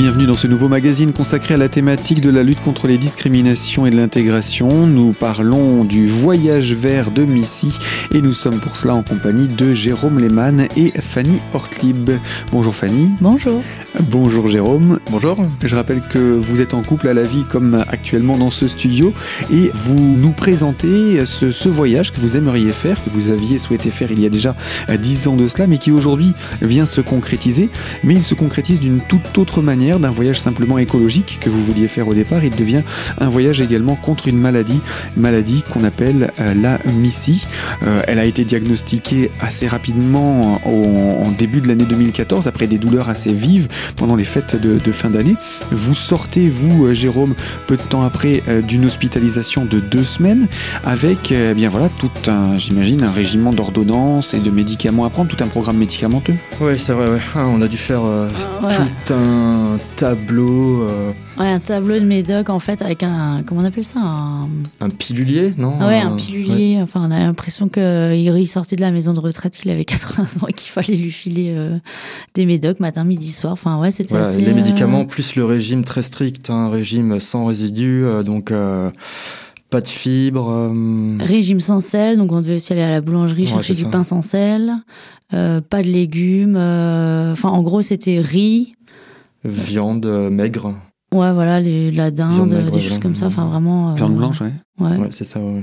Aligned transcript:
bienvenue 0.00 0.24
dans 0.24 0.34
ce 0.34 0.46
nouveau 0.46 0.68
magazine 0.68 1.12
consacré 1.12 1.52
à 1.52 1.56
la 1.58 1.68
thématique 1.68 2.22
de 2.22 2.30
la 2.30 2.42
lutte 2.42 2.62
contre 2.62 2.86
les 2.86 2.96
discriminations 2.96 3.84
et 3.84 3.90
de 3.90 3.96
l'intégration. 3.96 4.86
Nous 4.86 5.12
parlons 5.12 5.84
du 5.84 6.06
voyage 6.06 6.72
vert 6.72 7.10
de 7.10 7.26
Missy 7.26 7.78
et 8.14 8.22
nous 8.22 8.32
sommes 8.32 8.60
pour 8.60 8.76
cela 8.76 8.94
en 8.94 9.02
compagnie 9.02 9.46
de 9.46 9.74
Jérôme 9.74 10.18
Lehmann 10.18 10.68
et 10.74 10.90
Fanny 10.98 11.38
Hortlib. 11.52 12.12
Bonjour 12.50 12.74
Fanny. 12.74 13.10
Bonjour. 13.20 13.62
Bonjour 14.00 14.48
Jérôme. 14.48 15.00
Bonjour. 15.10 15.36
Je 15.62 15.76
rappelle 15.76 16.00
que 16.00 16.18
vous 16.18 16.62
êtes 16.62 16.72
en 16.72 16.82
couple 16.82 17.08
à 17.08 17.12
la 17.12 17.24
vie 17.24 17.44
comme 17.50 17.84
actuellement 17.88 18.38
dans 18.38 18.50
ce 18.50 18.68
studio 18.68 19.12
et 19.52 19.70
vous 19.74 20.16
nous 20.16 20.30
présentez 20.30 21.26
ce, 21.26 21.50
ce 21.50 21.68
voyage 21.68 22.10
que 22.10 22.20
vous 22.20 22.38
aimeriez 22.38 22.72
faire, 22.72 23.04
que 23.04 23.10
vous 23.10 23.30
aviez 23.30 23.58
souhaité 23.58 23.90
faire 23.90 24.10
il 24.10 24.22
y 24.22 24.26
a 24.26 24.30
déjà 24.30 24.56
10 24.88 25.28
ans 25.28 25.36
de 25.36 25.46
cela, 25.46 25.66
mais 25.66 25.76
qui 25.76 25.92
aujourd'hui 25.92 26.32
vient 26.62 26.86
se 26.86 27.02
concrétiser. 27.02 27.68
Mais 28.02 28.14
il 28.14 28.24
se 28.24 28.34
concrétise 28.34 28.80
d'une 28.80 29.00
toute 29.00 29.36
autre 29.36 29.60
manière, 29.60 29.89
d'un 29.98 30.10
voyage 30.10 30.38
simplement 30.40 30.78
écologique 30.78 31.38
que 31.40 31.50
vous 31.50 31.62
vouliez 31.64 31.88
faire 31.88 32.06
au 32.06 32.14
départ. 32.14 32.44
Il 32.44 32.54
devient 32.54 32.82
un 33.18 33.28
voyage 33.28 33.60
également 33.60 33.96
contre 33.96 34.28
une 34.28 34.38
maladie, 34.38 34.80
maladie 35.16 35.64
qu'on 35.72 35.84
appelle 35.84 36.30
euh, 36.40 36.54
la 36.54 36.78
MISI. 36.92 37.46
Euh, 37.82 38.02
elle 38.06 38.18
a 38.18 38.24
été 38.24 38.44
diagnostiquée 38.44 39.30
assez 39.40 39.66
rapidement 39.66 40.60
au, 40.66 41.24
en 41.24 41.30
début 41.30 41.60
de 41.60 41.68
l'année 41.68 41.84
2014, 41.84 42.46
après 42.46 42.66
des 42.66 42.78
douleurs 42.78 43.08
assez 43.08 43.32
vives 43.32 43.68
pendant 43.96 44.16
les 44.16 44.24
fêtes 44.24 44.60
de, 44.60 44.78
de 44.78 44.92
fin 44.92 45.10
d'année. 45.10 45.34
Vous 45.72 45.94
sortez, 45.94 46.48
vous, 46.48 46.86
euh, 46.86 46.92
Jérôme, 46.92 47.34
peu 47.66 47.76
de 47.76 47.82
temps 47.82 48.02
après, 48.04 48.42
euh, 48.48 48.60
d'une 48.60 48.84
hospitalisation 48.84 49.64
de 49.64 49.80
deux 49.80 50.04
semaines, 50.04 50.46
avec, 50.84 51.32
euh, 51.32 51.52
eh 51.52 51.54
bien 51.54 51.68
voilà, 51.68 51.88
tout 51.98 52.10
un, 52.28 52.58
j'imagine, 52.58 53.02
un 53.02 53.10
régiment 53.10 53.52
d'ordonnances 53.52 54.34
et 54.34 54.38
de 54.40 54.50
médicaments 54.50 55.04
à 55.04 55.10
prendre, 55.10 55.30
tout 55.34 55.42
un 55.42 55.46
programme 55.48 55.76
médicamenteux. 55.78 56.34
Oui, 56.60 56.78
c'est 56.78 56.92
vrai, 56.92 57.08
ouais. 57.10 57.20
Ah, 57.34 57.46
on 57.46 57.62
a 57.62 57.68
dû 57.68 57.76
faire 57.76 58.02
euh, 58.04 58.28
Ah, 58.62 58.66
ouais. 58.66 58.74
tout 59.06 59.14
un 59.14 59.78
tableau, 59.96 60.82
euh, 60.82 61.12
Ouais, 61.38 61.48
un 61.48 61.58
tableau 61.58 61.98
de 61.98 62.04
médoc 62.04 62.48
en 62.50 62.58
fait 62.58 62.82
avec 62.82 63.02
un. 63.02 63.42
Comment 63.46 63.62
on 63.62 63.64
appelle 63.64 63.84
ça 63.84 63.98
un... 64.00 64.44
un 64.80 64.88
pilulier, 64.88 65.52
non 65.56 65.76
Ah 65.80 65.88
ouais, 65.88 65.98
un 65.98 66.16
pilulier. 66.16 66.78
Enfin, 66.82 67.02
on 67.06 67.10
a 67.10 67.18
l'impression 67.18 67.68
qu'il 67.68 68.46
sortait 68.48 68.76
de 68.76 68.80
la 68.80 68.90
maison 68.90 69.12
de 69.14 69.20
retraite, 69.20 69.60
il 69.64 69.70
avait 69.70 69.84
80 69.86 70.24
ans 70.42 70.46
et 70.48 70.52
qu'il 70.52 70.70
fallait 70.70 70.96
lui 70.96 71.10
filer 71.10 71.52
euh, 71.56 71.78
des 72.34 72.46
médocs 72.46 72.80
matin, 72.80 73.04
midi, 73.04 73.28
soir. 73.30 73.52
Enfin, 73.52 73.78
ouais, 73.80 73.90
c'était 73.90 74.10
Voilà, 74.14 74.28
assez. 74.28 74.40
les 74.40 74.50
euh, 74.50 74.54
médicaments 74.54 75.04
plus 75.04 75.34
le 75.36 75.44
régime 75.44 75.84
très 75.84 76.02
strict, 76.02 76.50
un 76.50 76.68
régime 76.70 77.18
sans 77.20 77.46
résidus, 77.46 78.04
donc 78.24 78.52
pas 79.70 79.80
de 79.80 79.88
fibres. 79.88 80.50
euh, 80.50 81.18
Régime 81.20 81.60
sans 81.60 81.80
sel, 81.80 82.18
donc 82.18 82.32
on 82.32 82.40
devait 82.40 82.56
aussi 82.56 82.72
aller 82.72 82.82
à 82.82 82.90
la 82.90 83.00
boulangerie 83.00 83.42
Ouais, 83.42 83.48
chercher 83.48 83.74
du 83.74 83.82
ça. 83.82 83.88
pain 83.88 84.02
sans 84.02 84.20
sel, 84.20 84.72
euh, 85.32 85.60
pas 85.60 85.80
de 85.82 85.86
légumes. 85.86 86.56
euh, 86.56 87.30
Enfin, 87.32 87.50
en 87.50 87.62
gros, 87.62 87.80
c'était 87.80 88.18
riz. 88.20 88.74
Viande 89.44 90.06
euh, 90.06 90.30
maigre. 90.30 90.74
Ouais, 91.12 91.32
voilà, 91.32 91.60
les, 91.60 91.90
la 91.90 92.10
dinde, 92.10 92.52
maigre, 92.52 92.70
des 92.70 92.76
ouais, 92.76 92.80
choses 92.80 92.98
comme 92.98 93.14
ça. 93.16 93.26
Enfin, 93.26 93.46
vraiment. 93.48 93.92
euh, 93.92 93.94
Viande 93.94 94.16
blanche, 94.16 94.40
ouais. 94.40 94.52
Ouais. 94.78 94.96
Ouais, 94.96 95.08
c'est 95.10 95.24
ça. 95.24 95.40
ouais. 95.40 95.62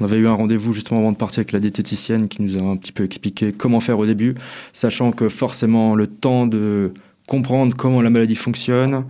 On 0.00 0.04
avait 0.04 0.16
eu 0.18 0.28
un 0.28 0.34
rendez-vous 0.34 0.72
justement 0.72 1.00
avant 1.00 1.12
de 1.12 1.16
partir 1.16 1.40
avec 1.40 1.52
la 1.52 1.60
diététicienne 1.60 2.28
qui 2.28 2.40
nous 2.42 2.56
a 2.56 2.60
un 2.60 2.76
petit 2.76 2.92
peu 2.92 3.04
expliqué 3.04 3.52
comment 3.52 3.80
faire 3.80 3.98
au 3.98 4.06
début, 4.06 4.34
sachant 4.72 5.10
que 5.10 5.28
forcément 5.28 5.94
le 5.96 6.06
temps 6.06 6.46
de 6.46 6.92
comprendre 7.26 7.74
comment 7.76 8.00
la 8.00 8.08
maladie 8.10 8.36
fonctionne, 8.36 9.04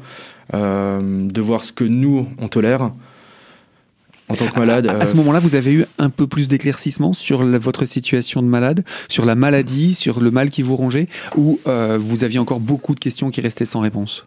euh, 0.54 1.28
de 1.28 1.40
voir 1.42 1.62
ce 1.62 1.72
que 1.72 1.84
nous 1.84 2.26
on 2.38 2.48
tolère 2.48 2.90
en 4.28 4.34
tant 4.34 4.46
que 4.46 4.58
malade. 4.58 4.86
À, 4.86 4.92
à 4.92 5.02
euh, 5.02 5.06
ce 5.06 5.14
moment-là, 5.16 5.38
vous 5.40 5.54
avez 5.54 5.72
eu 5.72 5.84
un 5.98 6.10
peu 6.10 6.26
plus 6.26 6.48
d'éclaircissement 6.48 7.12
sur 7.12 7.44
la- 7.44 7.58
votre 7.58 7.84
situation 7.84 8.42
de 8.42 8.48
malade, 8.48 8.84
sur 9.08 9.24
la 9.26 9.34
maladie, 9.34 9.94
sur 9.94 10.20
le 10.20 10.30
mal 10.30 10.50
qui 10.50 10.62
vous 10.62 10.76
rongeait, 10.76 11.06
ou 11.36 11.60
euh, 11.66 11.98
vous 12.00 12.24
aviez 12.24 12.38
encore 12.38 12.60
beaucoup 12.60 12.94
de 12.94 13.00
questions 13.00 13.30
qui 13.30 13.40
restaient 13.40 13.64
sans 13.64 13.80
réponse? 13.80 14.26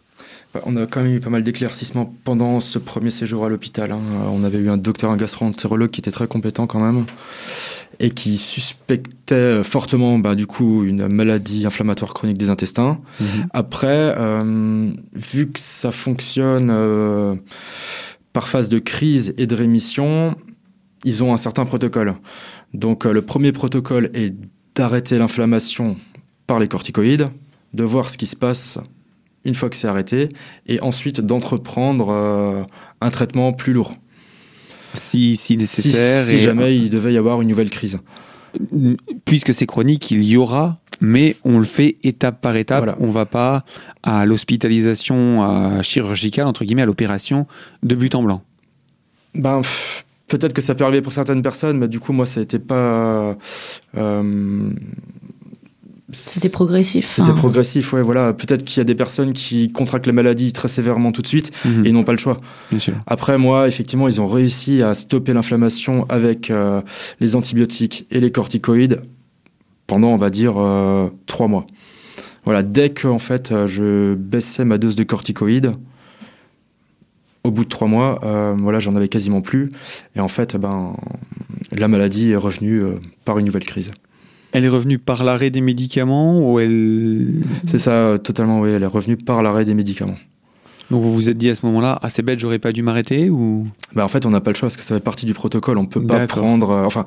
On 0.66 0.76
a 0.76 0.84
quand 0.84 1.02
même 1.02 1.14
eu 1.14 1.20
pas 1.20 1.30
mal 1.30 1.42
d'éclaircissements 1.42 2.14
pendant 2.24 2.60
ce 2.60 2.78
premier 2.78 3.10
séjour 3.10 3.46
à 3.46 3.48
l'hôpital. 3.48 3.90
hein. 3.90 4.00
Euh, 4.12 4.28
On 4.32 4.44
avait 4.44 4.58
eu 4.58 4.68
un 4.68 4.76
docteur, 4.76 5.10
un 5.10 5.16
gastro-entérologue 5.16 5.88
qui 5.90 6.00
était 6.00 6.10
très 6.10 6.26
compétent 6.26 6.66
quand 6.66 6.80
même 6.80 7.06
et 8.00 8.10
qui 8.10 8.36
suspectait 8.36 9.62
fortement 9.64 10.18
bah, 10.18 10.34
du 10.34 10.46
coup 10.46 10.84
une 10.84 11.08
maladie 11.08 11.66
inflammatoire 11.66 12.12
chronique 12.12 12.36
des 12.36 12.50
intestins. 12.50 12.98
Après, 13.52 14.14
euh, 14.18 14.90
vu 15.14 15.50
que 15.50 15.58
ça 15.60 15.90
fonctionne 15.90 16.68
euh, 16.70 17.34
par 18.32 18.48
phase 18.48 18.68
de 18.68 18.78
crise 18.78 19.34
et 19.38 19.46
de 19.46 19.54
rémission, 19.54 20.36
ils 21.04 21.22
ont 21.22 21.32
un 21.34 21.36
certain 21.36 21.64
protocole. 21.64 22.14
Donc 22.74 23.04
euh, 23.06 23.12
le 23.12 23.22
premier 23.22 23.52
protocole 23.52 24.10
est 24.14 24.34
d'arrêter 24.74 25.18
l'inflammation 25.18 25.96
par 26.46 26.58
les 26.58 26.68
corticoïdes, 26.68 27.26
de 27.74 27.84
voir 27.84 28.10
ce 28.10 28.16
qui 28.18 28.26
se 28.26 28.36
passe 28.36 28.78
une 29.44 29.54
fois 29.54 29.68
que 29.68 29.76
c'est 29.76 29.88
arrêté, 29.88 30.28
et 30.68 30.80
ensuite 30.80 31.20
d'entreprendre 31.20 32.10
euh, 32.10 32.62
un 33.00 33.10
traitement 33.10 33.52
plus 33.52 33.72
lourd. 33.72 33.94
Si, 34.94 35.36
si 35.36 35.56
nécessaire. 35.56 36.24
Si, 36.24 36.30
si 36.30 36.36
et- 36.36 36.40
jamais 36.40 36.76
il 36.76 36.90
devait 36.90 37.12
y 37.12 37.16
avoir 37.16 37.40
une 37.42 37.48
nouvelle 37.48 37.70
crise. 37.70 37.96
Puisque 39.24 39.54
c'est 39.54 39.66
chronique, 39.66 40.10
il 40.10 40.22
y 40.22 40.36
aura, 40.36 40.81
mais 41.02 41.36
on 41.44 41.58
le 41.58 41.64
fait 41.64 41.96
étape 42.02 42.40
par 42.40 42.56
étape. 42.56 42.78
Voilà. 42.78 42.96
On 43.00 43.10
va 43.10 43.26
pas 43.26 43.64
à 44.02 44.24
l'hospitalisation 44.24 45.82
chirurgicale, 45.82 46.46
entre 46.46 46.64
guillemets, 46.64 46.82
à 46.82 46.86
l'opération 46.86 47.46
de 47.82 47.94
but 47.94 48.14
en 48.14 48.22
blanc. 48.22 48.42
Ben, 49.34 49.58
pff, 49.62 50.04
peut-être 50.28 50.52
que 50.54 50.62
ça 50.62 50.74
peut 50.74 50.84
arriver 50.84 51.02
pour 51.02 51.12
certaines 51.12 51.42
personnes, 51.42 51.78
mais 51.78 51.88
du 51.88 52.00
coup, 52.00 52.12
moi, 52.12 52.24
ça 52.26 52.40
a 52.40 52.42
été 52.42 52.58
pas. 52.58 53.36
euh, 53.96 54.70
C'était 56.12 56.50
progressif. 56.50 57.06
C'était 57.06 57.30
hein. 57.30 57.34
progressif, 57.34 57.92
ouais, 57.94 58.02
voilà. 58.02 58.34
Peut-être 58.34 58.64
qu'il 58.64 58.78
y 58.78 58.80
a 58.82 58.84
des 58.84 58.94
personnes 58.94 59.32
qui 59.32 59.72
contractent 59.72 60.06
la 60.06 60.12
maladie 60.12 60.52
très 60.52 60.68
sévèrement 60.68 61.10
tout 61.12 61.22
de 61.22 61.26
suite 61.26 61.50
Mhm, 61.64 61.86
et 61.86 61.92
n'ont 61.92 62.02
pas 62.04 62.12
le 62.12 62.18
choix. 62.18 62.36
bien 62.70 62.78
sûr. 62.78 62.94
Après, 63.06 63.38
moi, 63.38 63.66
effectivement, 63.66 64.08
ils 64.08 64.20
ont 64.20 64.26
réussi 64.28 64.82
à 64.82 64.92
stopper 64.94 65.32
l'inflammation 65.32 66.04
avec 66.10 66.50
euh, 66.50 66.82
les 67.20 67.34
antibiotiques 67.34 68.06
et 68.10 68.20
les 68.20 68.30
corticoïdes 68.30 69.00
pendant, 69.92 70.08
on 70.08 70.16
va 70.16 70.30
dire, 70.30 70.54
euh, 70.56 71.10
trois 71.26 71.48
mois. 71.48 71.66
Voilà, 72.46 72.62
dès 72.62 72.88
que 72.88 73.06
en 73.08 73.18
fait, 73.18 73.52
euh, 73.52 73.66
je 73.66 74.14
baissais 74.14 74.64
ma 74.64 74.78
dose 74.78 74.96
de 74.96 75.04
corticoïdes, 75.04 75.72
au 77.44 77.50
bout 77.50 77.64
de 77.64 77.68
trois 77.68 77.88
mois, 77.88 78.18
euh, 78.24 78.54
voilà, 78.56 78.80
j'en 78.80 78.96
avais 78.96 79.08
quasiment 79.08 79.42
plus. 79.42 79.68
Et 80.16 80.20
en 80.20 80.28
fait, 80.28 80.56
ben, 80.56 80.96
la 81.72 81.88
maladie 81.88 82.30
est 82.30 82.36
revenue 82.36 82.82
euh, 82.82 82.94
par 83.26 83.38
une 83.38 83.44
nouvelle 83.44 83.64
crise. 83.64 83.90
Elle 84.52 84.64
est 84.64 84.70
revenue 84.70 84.98
par 84.98 85.24
l'arrêt 85.24 85.50
des 85.50 85.60
médicaments 85.60 86.40
ou 86.40 86.58
elle. 86.58 87.42
C'est 87.66 87.78
ça, 87.78 87.90
euh, 87.90 88.16
totalement, 88.16 88.60
oui, 88.60 88.70
elle 88.70 88.84
est 88.84 88.86
revenue 88.86 89.18
par 89.18 89.42
l'arrêt 89.42 89.66
des 89.66 89.74
médicaments. 89.74 90.16
Donc 90.90 91.02
vous 91.02 91.12
vous 91.12 91.28
êtes 91.28 91.36
dit 91.36 91.50
à 91.50 91.54
ce 91.54 91.66
moment-là, 91.66 91.98
ah 92.00 92.08
c'est 92.08 92.22
bête, 92.22 92.38
j'aurais 92.38 92.58
pas 92.58 92.72
dû 92.72 92.82
m'arrêter 92.82 93.28
ou? 93.28 93.66
Ben, 93.94 94.04
en 94.04 94.08
fait, 94.08 94.24
on 94.24 94.30
n'a 94.30 94.40
pas 94.40 94.52
le 94.52 94.56
choix 94.56 94.68
parce 94.68 94.78
que 94.78 94.84
ça 94.84 94.94
fait 94.94 95.04
partie 95.04 95.26
du 95.26 95.34
protocole. 95.34 95.76
On 95.76 95.84
peut 95.84 96.02
pas 96.02 96.26
prendre. 96.26 96.74
enfin, 96.86 97.04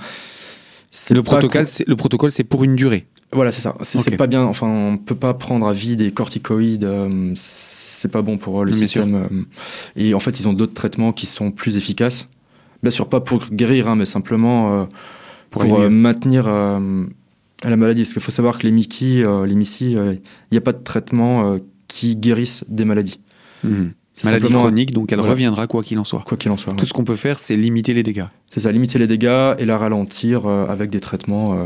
le 1.11 1.21
protocole, 1.23 1.67
c'est 1.67 1.87
le 1.87 1.95
protocole, 1.95 2.31
c'est 2.31 2.43
pour 2.43 2.63
une 2.63 2.75
durée. 2.75 3.07
Voilà, 3.31 3.51
c'est 3.51 3.61
ça. 3.61 3.75
C'est 3.81 3.97
c'est 3.97 4.11
Ok. 4.13 4.17
pas 4.17 4.27
bien. 4.27 4.43
Enfin, 4.43 4.67
on 4.67 4.97
peut 4.97 5.15
pas 5.15 5.33
prendre 5.33 5.67
à 5.67 5.73
vie 5.73 5.97
des 5.97 6.11
corticoïdes. 6.11 6.83
euh, 6.85 7.31
c'est 7.35 8.11
pas 8.11 8.21
bon 8.21 8.37
pour 8.37 8.61
euh, 8.61 8.65
le 8.65 8.71
Bien 8.71 8.79
système. 8.79 9.15
euh, 9.15 9.43
et 9.95 10.13
en 10.13 10.19
fait, 10.19 10.39
ils 10.39 10.47
ont 10.47 10.53
d'autres 10.53 10.73
traitements 10.73 11.11
qui 11.11 11.25
sont 11.25 11.51
plus 11.51 11.75
efficaces. 11.75 12.27
Bien 12.81 12.91
sûr, 12.91 13.09
pas 13.09 13.19
pour 13.19 13.45
guérir, 13.51 13.87
hein, 13.87 13.95
mais 13.95 14.05
simplement 14.05 14.81
euh, 14.81 14.85
Pour 15.49 15.79
euh, 15.79 15.89
maintenir 15.89 16.47
la 16.47 17.75
maladie. 17.77 18.01
Parce 18.03 18.13
qu'il 18.13 18.21
faut 18.21 18.31
savoir 18.31 18.57
que 18.59 18.63
les 18.63 18.71
Mickey, 18.71 19.23
les 19.47 19.55
Missy, 19.55 19.93
il 19.93 20.19
n'y 20.51 20.57
a 20.57 20.61
pas 20.61 20.73
de 20.73 20.83
traitement 20.83 21.57
qui 21.87 22.15
guérissent 22.15 22.63
des 22.69 22.85
maladies. 22.85 23.19
Mhm. 23.63 23.91
Maladie 24.23 24.49
chronique, 24.53 24.91
donc 24.93 25.11
elle 25.11 25.19
Voilà. 25.19 25.33
reviendra 25.33 25.67
quoi 25.67 25.83
qu'il 25.83 25.99
en 25.99 26.03
soit. 26.05 26.23
Quoi 26.25 26.37
qu'il 26.37 26.49
en 26.51 26.57
soit. 26.57 26.71
ouais. 26.73 26.79
Tout 26.79 26.85
ce 26.85 26.93
qu'on 26.93 27.03
peut 27.03 27.17
faire, 27.17 27.37
c'est 27.39 27.57
limiter 27.57 27.93
les 27.93 28.01
dégâts. 28.03 28.25
C'est 28.49 28.61
ça, 28.61 28.71
limiter 28.71 28.97
les 28.97 29.07
dégâts 29.07 29.55
et 29.59 29.65
la 29.65 29.77
ralentir 29.77 30.45
euh, 30.45 30.65
avec 30.67 30.89
des 30.89 31.01
traitements 31.01 31.53
euh, 31.53 31.65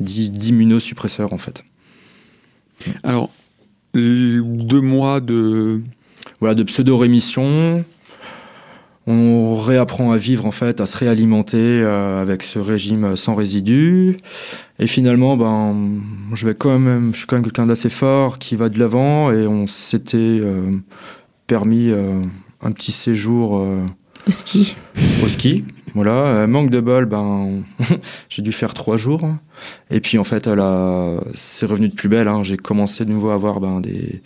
d'immunosuppresseurs, 0.00 1.32
en 1.32 1.38
fait. 1.38 1.64
Alors, 3.04 3.30
deux 3.94 4.80
mois 4.80 5.20
de. 5.20 5.80
voilà, 6.40 6.54
de 6.54 6.64
pseudo-rémission. 6.64 7.84
On 9.06 9.56
réapprend 9.58 10.12
à 10.12 10.16
vivre 10.16 10.46
en 10.46 10.50
fait, 10.50 10.80
à 10.80 10.86
se 10.86 10.96
réalimenter 10.96 11.58
euh, 11.58 12.22
avec 12.22 12.42
ce 12.42 12.58
régime 12.58 13.16
sans 13.16 13.34
résidus. 13.34 14.16
Et 14.78 14.86
finalement, 14.86 15.36
ben, 15.36 16.00
je 16.32 16.46
vais 16.46 16.54
quand 16.54 16.78
même, 16.78 17.10
je 17.12 17.18
suis 17.18 17.26
quand 17.26 17.36
même 17.36 17.42
quelqu'un 17.44 17.66
d'assez 17.66 17.90
fort 17.90 18.38
qui 18.38 18.56
va 18.56 18.70
de 18.70 18.78
l'avant 18.78 19.30
et 19.30 19.46
on 19.46 19.66
s'était 19.66 20.16
euh, 20.16 20.70
permis 21.46 21.90
euh, 21.90 22.22
un 22.62 22.72
petit 22.72 22.92
séjour 22.92 23.58
euh, 23.58 23.82
Au 24.26 24.30
ski. 24.30 24.76
au 25.22 25.28
ski. 25.28 25.64
Voilà, 25.94 26.10
Euh, 26.26 26.46
manque 26.48 26.70
de 26.70 26.80
bol, 26.80 27.06
ben 27.06 27.62
j'ai 28.28 28.42
dû 28.42 28.50
faire 28.50 28.74
trois 28.74 28.96
jours. 28.96 29.28
Et 29.90 30.00
puis 30.00 30.18
en 30.18 30.24
fait, 30.24 30.48
a, 30.48 31.20
c'est 31.34 31.66
revenu 31.66 31.88
de 31.88 31.94
plus 31.94 32.08
belle. 32.08 32.26
hein. 32.26 32.42
J'ai 32.42 32.56
commencé 32.56 33.04
de 33.04 33.10
nouveau 33.12 33.30
à 33.30 33.34
avoir 33.34 33.60
ben, 33.60 33.80
des 33.80 34.20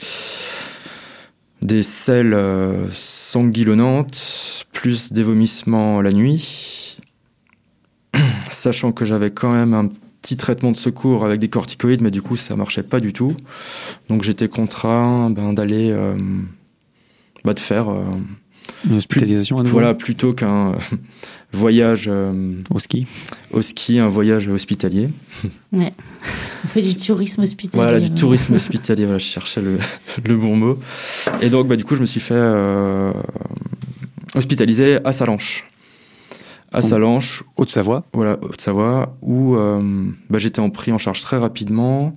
des 1.61 1.83
selles 1.83 2.35
euh, 2.35 2.87
sanguillonnantes, 2.93 4.65
plus 4.73 5.13
des 5.13 5.25
vomissements 5.25 6.01
la 6.01 6.13
nuit, 6.13 6.99
sachant 8.51 8.93
que 8.93 9.05
j'avais 9.05 9.31
quand 9.33 9.53
même 9.53 9.75
un 9.75 9.89
petit 10.23 10.37
traitement 10.37 10.71
de 10.73 10.77
secours 10.77 11.25
avec 11.25 11.41
des 11.41 11.49
corticoïdes, 11.49 12.01
mais 12.01 12.11
du 12.13 12.23
coup, 12.23 12.37
ça 12.37 12.55
marchait 12.57 12.83
pas 12.85 13.01
du 13.01 13.13
tout. 13.13 13.35
Donc, 14.09 14.23
j'étais 14.23 14.49
contraint 14.49 15.31
ben, 15.31 15.53
d'aller, 15.53 15.91
bah, 17.45 17.55
de 17.55 17.61
faire 17.61 17.89
une 18.89 18.97
hospitalisation 18.97 19.59
à 19.59 19.63
nouveau. 19.63 19.73
Voilà, 19.73 19.95
plutôt 19.95 20.33
qu'un 20.33 20.77
voyage 21.53 22.11
au 22.71 22.79
ski. 22.79 23.07
Au 23.51 23.63
ski, 23.63 23.99
un 23.99 24.09
voyage 24.09 24.49
hospitalier. 24.49 25.09
Ouais. 25.73 25.93
On 26.65 26.69
fait 26.69 26.83
du 26.83 26.97
tourisme 26.97 27.43
hospitalier. 27.43 27.83
Voilà, 27.83 28.01
du 28.01 28.11
tourisme 28.11 28.55
hospitalier. 28.57 29.05
Voilà, 29.05 29.19
je 29.19 29.27
cherchais 29.27 29.61
le, 29.61 29.79
le, 30.25 30.37
bon 30.37 30.57
mot. 30.57 30.79
Et 31.41 31.51
donc, 31.51 31.69
bah, 31.69 31.77
du 31.77 31.85
coup, 31.85 31.95
je 31.95 32.01
me 32.01 32.07
suis 32.07 32.21
fait 32.21 32.35
euh, 32.35 33.13
hospitaliser 34.35 34.99
à 35.05 35.13
Salanches. 35.13 35.69
À 36.73 36.83
Salanches. 36.83 37.45
Haute-Savoie. 37.57 38.05
Voilà, 38.13 38.39
Haute-Savoie, 38.43 39.17
où 39.23 39.57
euh, 39.57 39.81
bah, 40.31 40.39
j'étais 40.39 40.61
en 40.61 40.71
pris 40.71 40.93
en 40.93 40.99
charge 40.99 41.23
très 41.23 41.39
rapidement. 41.39 42.13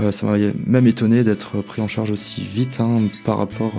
Euh, 0.00 0.12
ça 0.12 0.26
m'a 0.26 0.38
même 0.66 0.86
étonné 0.86 1.24
d'être 1.24 1.60
pris 1.62 1.82
en 1.82 1.88
charge 1.88 2.10
aussi 2.10 2.42
vite 2.42 2.80
hein, 2.80 3.02
rapport, 3.38 3.72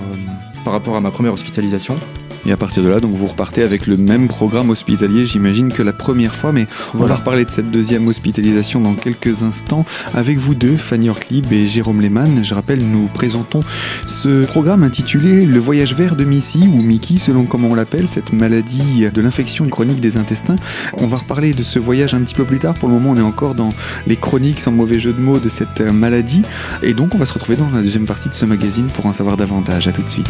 par 0.64 0.74
rapport 0.74 0.96
à 0.96 1.02
ma 1.02 1.12
première 1.12 1.34
hospitalisation. 1.34 1.98
Et 2.46 2.52
à 2.52 2.58
partir 2.58 2.84
de 2.84 2.90
là, 2.90 3.00
donc 3.00 3.14
vous 3.14 3.28
repartez 3.28 3.62
avec 3.64 3.88
le 3.88 3.98
même 3.98 4.28
programme 4.28 4.70
hospitalier, 4.70 5.26
j'imagine, 5.26 5.72
que 5.72 5.84
la 5.84 5.94
première 5.94 6.34
fois. 6.34 6.52
Mais 6.52 6.68
on 6.96 7.06
va 7.06 7.16
reparler 7.16 7.46
de 7.46 7.52
cette 7.52 7.70
deuxième 7.70 8.08
hospitalisation 8.08 8.82
dans 8.82 8.94
quelques 8.94 9.44
instants 9.44 9.86
avec 10.14 10.38
vous 10.38 10.56
deux, 10.56 10.78
Fanny 10.78 11.10
Orklib 11.10 11.52
et 11.54 11.66
Jérôme 11.66 12.02
Lehmann. 12.02 12.44
Je 12.44 12.54
rappelle, 12.54 12.80
nous 12.80 13.08
présentons 13.08 13.64
ce 14.08 14.46
programme 14.46 14.84
intitulé 14.84 15.46
Le 15.46 15.60
voyage 15.60 15.96
vert 15.96 16.16
de 16.16 16.24
Missy, 16.24 16.68
ou 16.68 16.82
Mickey 16.82 17.18
selon 17.18 17.46
comment 17.46 17.70
on 17.70 17.76
l'appelle, 17.76 18.08
cette 18.08 18.34
maladie 18.34 19.08
de 19.14 19.22
l'infection 19.22 19.68
chronique 19.68 20.00
des 20.00 20.18
intestins. 20.18 20.56
On 20.94 21.08
va 21.08 21.18
reparler 21.18 21.54
de 21.54 21.64
ce 21.64 21.80
voyage 21.80 22.14
un 22.14 22.22
petit 22.22 22.36
peu 22.36 22.44
plus 22.44 22.60
tard. 22.60 22.74
Pour 22.74 22.90
le 22.90 22.96
moment, 22.96 23.12
on 23.12 23.18
est 23.18 23.22
encore 23.22 23.56
dans 23.56 23.74
les 24.08 24.16
chroniques, 24.16 24.60
sans 24.60 24.72
mauvais 24.72 25.00
jeu 25.00 25.14
de 25.14 25.20
mots, 25.20 25.40
de 25.40 25.50
cette 25.50 25.82
maladie. 25.82 26.42
Et 26.82 26.94
donc, 26.94 27.14
on 27.16 27.18
va 27.18 27.26
se 27.26 27.34
retrouver 27.34 27.58
dans 27.58 27.70
la 27.70 27.82
deuxième 27.82 28.06
partie 28.06 28.30
de 28.30 28.34
ce 28.34 28.46
magazine 28.46 28.88
pour 28.88 29.06
en 29.06 29.14
savoir 29.14 29.38
davantage. 29.38 29.88
À 29.88 29.92
tout 29.92 30.02
de 30.02 30.10
suite. 30.10 30.28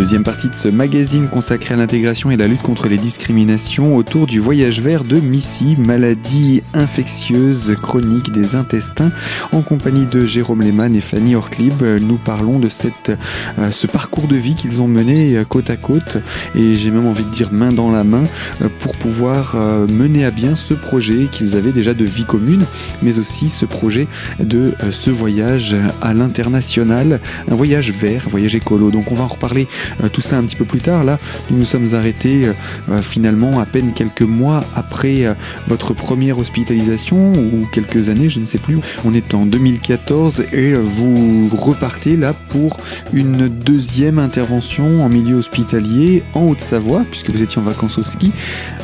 Deuxième 0.00 0.24
partie 0.24 0.48
de 0.48 0.54
ce 0.54 0.68
magazine 0.68 1.28
consacré 1.28 1.74
à 1.74 1.76
l'intégration 1.76 2.30
et 2.30 2.38
la 2.38 2.46
lutte 2.46 2.62
contre 2.62 2.88
les 2.88 2.96
discriminations 2.96 3.96
autour 3.96 4.26
du 4.26 4.40
voyage 4.40 4.80
vert 4.80 5.04
de 5.04 5.20
Missy, 5.20 5.76
maladie 5.78 6.62
infectieuse 6.72 7.76
chronique 7.82 8.32
des 8.32 8.54
intestins. 8.54 9.12
En 9.52 9.60
compagnie 9.60 10.06
de 10.06 10.24
Jérôme 10.24 10.62
Lehmann 10.62 10.96
et 10.96 11.02
Fanny 11.02 11.34
Orklib, 11.34 11.82
nous 11.82 12.16
parlons 12.16 12.58
de 12.58 12.70
cette, 12.70 13.12
euh, 13.58 13.70
ce 13.70 13.86
parcours 13.86 14.26
de 14.26 14.36
vie 14.36 14.54
qu'ils 14.54 14.80
ont 14.80 14.88
mené 14.88 15.36
euh, 15.36 15.44
côte 15.44 15.68
à 15.68 15.76
côte 15.76 16.16
et 16.54 16.76
j'ai 16.76 16.90
même 16.90 17.06
envie 17.06 17.24
de 17.24 17.30
dire 17.30 17.52
main 17.52 17.70
dans 17.70 17.90
la 17.90 18.02
main 18.02 18.24
euh, 18.62 18.68
pour 18.78 18.96
pouvoir 18.96 19.54
mener 19.54 20.24
à 20.24 20.30
bien 20.30 20.54
ce 20.54 20.72
projet 20.72 21.28
qu'ils 21.30 21.56
avaient 21.56 21.72
déjà 21.72 21.92
de 21.92 22.06
vie 22.06 22.24
commune, 22.24 22.64
mais 23.02 23.18
aussi 23.18 23.50
ce 23.50 23.66
projet 23.66 24.08
de 24.38 24.72
ce 24.90 25.10
voyage 25.10 25.76
à 26.00 26.14
l'international, 26.14 27.20
un 27.50 27.54
voyage 27.54 27.92
vert, 27.92 28.24
un 28.26 28.30
voyage 28.30 28.54
écolo. 28.54 28.90
Donc 28.90 29.12
on 29.12 29.14
va 29.14 29.24
en 29.24 29.28
reparler 29.28 29.68
tout 30.12 30.20
cela 30.20 30.38
un 30.38 30.44
petit 30.44 30.56
peu 30.56 30.64
plus 30.64 30.80
tard. 30.80 31.04
Là, 31.04 31.18
nous 31.50 31.58
nous 31.58 31.64
sommes 31.64 31.94
arrêtés 31.94 32.46
euh, 32.46 32.52
euh, 32.90 33.02
finalement 33.02 33.60
à 33.60 33.66
peine 33.66 33.92
quelques 33.92 34.22
mois 34.22 34.64
après 34.74 35.26
votre 35.68 35.94
première 35.94 36.38
hospitalisation 36.38 37.32
ou 37.32 37.66
quelques 37.72 38.08
années, 38.08 38.28
je 38.28 38.40
ne 38.40 38.46
sais 38.46 38.58
plus. 38.58 38.78
On 39.04 39.14
est 39.14 39.34
en 39.34 39.46
2014 39.46 40.44
et 40.52 40.72
vous 40.72 41.48
repartez 41.52 42.16
là 42.16 42.34
pour 42.48 42.76
une 43.12 43.48
deuxième 43.48 44.18
intervention 44.18 45.04
en 45.04 45.08
milieu 45.08 45.36
hospitalier 45.36 46.22
en 46.34 46.46
Haute-Savoie, 46.46 47.04
puisque 47.10 47.30
vous 47.30 47.42
étiez 47.42 47.60
en 47.60 47.64
vacances 47.64 47.98
au 47.98 48.02
ski. 48.02 48.32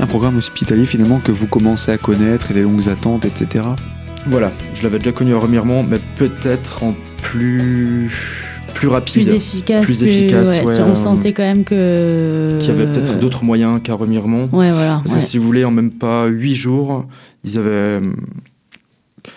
Un 0.01 0.07
programme 0.07 0.37
hospitalier 0.37 0.87
finalement 0.87 1.19
que 1.19 1.33
vous 1.33 1.47
commencez 1.47 1.93
à 1.93 1.99
connaître 1.99 2.51
et 2.51 2.55
les 2.55 2.63
longues 2.63 2.89
attentes, 2.89 3.25
etc. 3.25 3.65
Voilà, 4.27 4.51
je 4.75 4.83
l'avais 4.83 4.99
déjà 4.99 5.13
connu 5.13 5.35
à 5.35 5.39
Remiremont, 5.39 5.83
mais 5.83 6.01
peut-être 6.17 6.83
en 6.83 6.95
plus 7.23 8.11
plus 8.77 8.89
rapide, 8.89 9.25
plus 9.25 9.35
efficace. 9.35 9.85
Plus 9.85 10.03
efficace 10.03 10.61
on 10.65 10.69
euh, 10.69 10.97
sentait 10.97 11.33
quand 11.33 11.43
même 11.43 11.65
que. 11.65 12.59
Qu'il 12.61 12.69
y 12.69 12.71
avait 12.71 12.87
peut-être 12.87 13.19
d'autres 13.19 13.43
moyens 13.43 13.81
qu'à 13.83 13.95
Remiremont. 13.95 14.49
Ouais, 14.53 14.71
voilà. 14.71 15.01
Parce 15.03 15.17
que 15.17 15.23
si 15.23 15.39
vous 15.39 15.45
voulez, 15.45 15.65
en 15.65 15.71
même 15.71 15.91
pas 15.91 16.27
huit 16.27 16.55
jours, 16.55 17.07
ils 17.45 17.59
avaient 17.59 17.71
euh, 17.71 18.01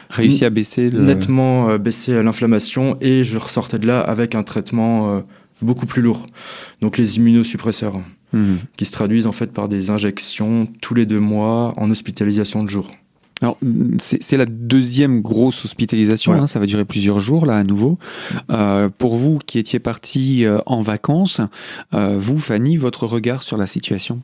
réussi 0.10 0.44
à 0.44 0.50
baisser 0.50 0.90
nettement 0.92 1.70
euh, 1.70 1.78
baisser 1.78 2.22
l'inflammation 2.22 2.98
et 3.00 3.24
je 3.24 3.38
ressortais 3.38 3.80
de 3.80 3.88
là 3.88 4.02
avec 4.02 4.36
un 4.36 4.44
traitement 4.44 5.24
beaucoup 5.62 5.86
plus 5.86 6.02
lourd. 6.02 6.26
Donc 6.82 6.98
les 6.98 7.18
immunosuppresseurs, 7.18 8.00
mmh. 8.34 8.56
qui 8.76 8.86
se 8.86 8.92
traduisent 8.92 9.28
en 9.28 9.32
fait 9.32 9.52
par 9.52 9.70
des 9.70 9.90
injections 9.90 10.68
tous 10.82 10.96
les 10.96 11.06
deux 11.06 11.20
mois 11.20 11.74
en 11.78 11.90
hospitalisation 11.90 12.62
de 12.62 12.68
jour. 12.68 12.92
Alors, 13.42 13.58
c'est 14.00 14.38
la 14.38 14.46
deuxième 14.46 15.22
grosse 15.22 15.64
hospitalisation, 15.64 16.34
hein, 16.34 16.48
ça 16.48 16.60
va 16.60 16.66
durer 16.66 16.84
plusieurs 16.84 17.22
jours, 17.22 17.46
là, 17.46 17.56
à 17.58 17.64
nouveau. 17.64 17.98
Euh, 18.50 18.90
pour 18.90 19.16
vous 19.16 19.40
qui 19.46 19.60
étiez 19.60 19.80
parti 19.80 20.44
euh, 20.44 20.60
en 20.66 20.82
vacances, 20.82 21.40
euh, 21.94 22.18
vous, 22.20 22.38
Fanny, 22.38 22.76
votre 22.76 23.06
regard 23.06 23.44
sur 23.44 23.56
la 23.56 23.66
situation? 23.66 24.22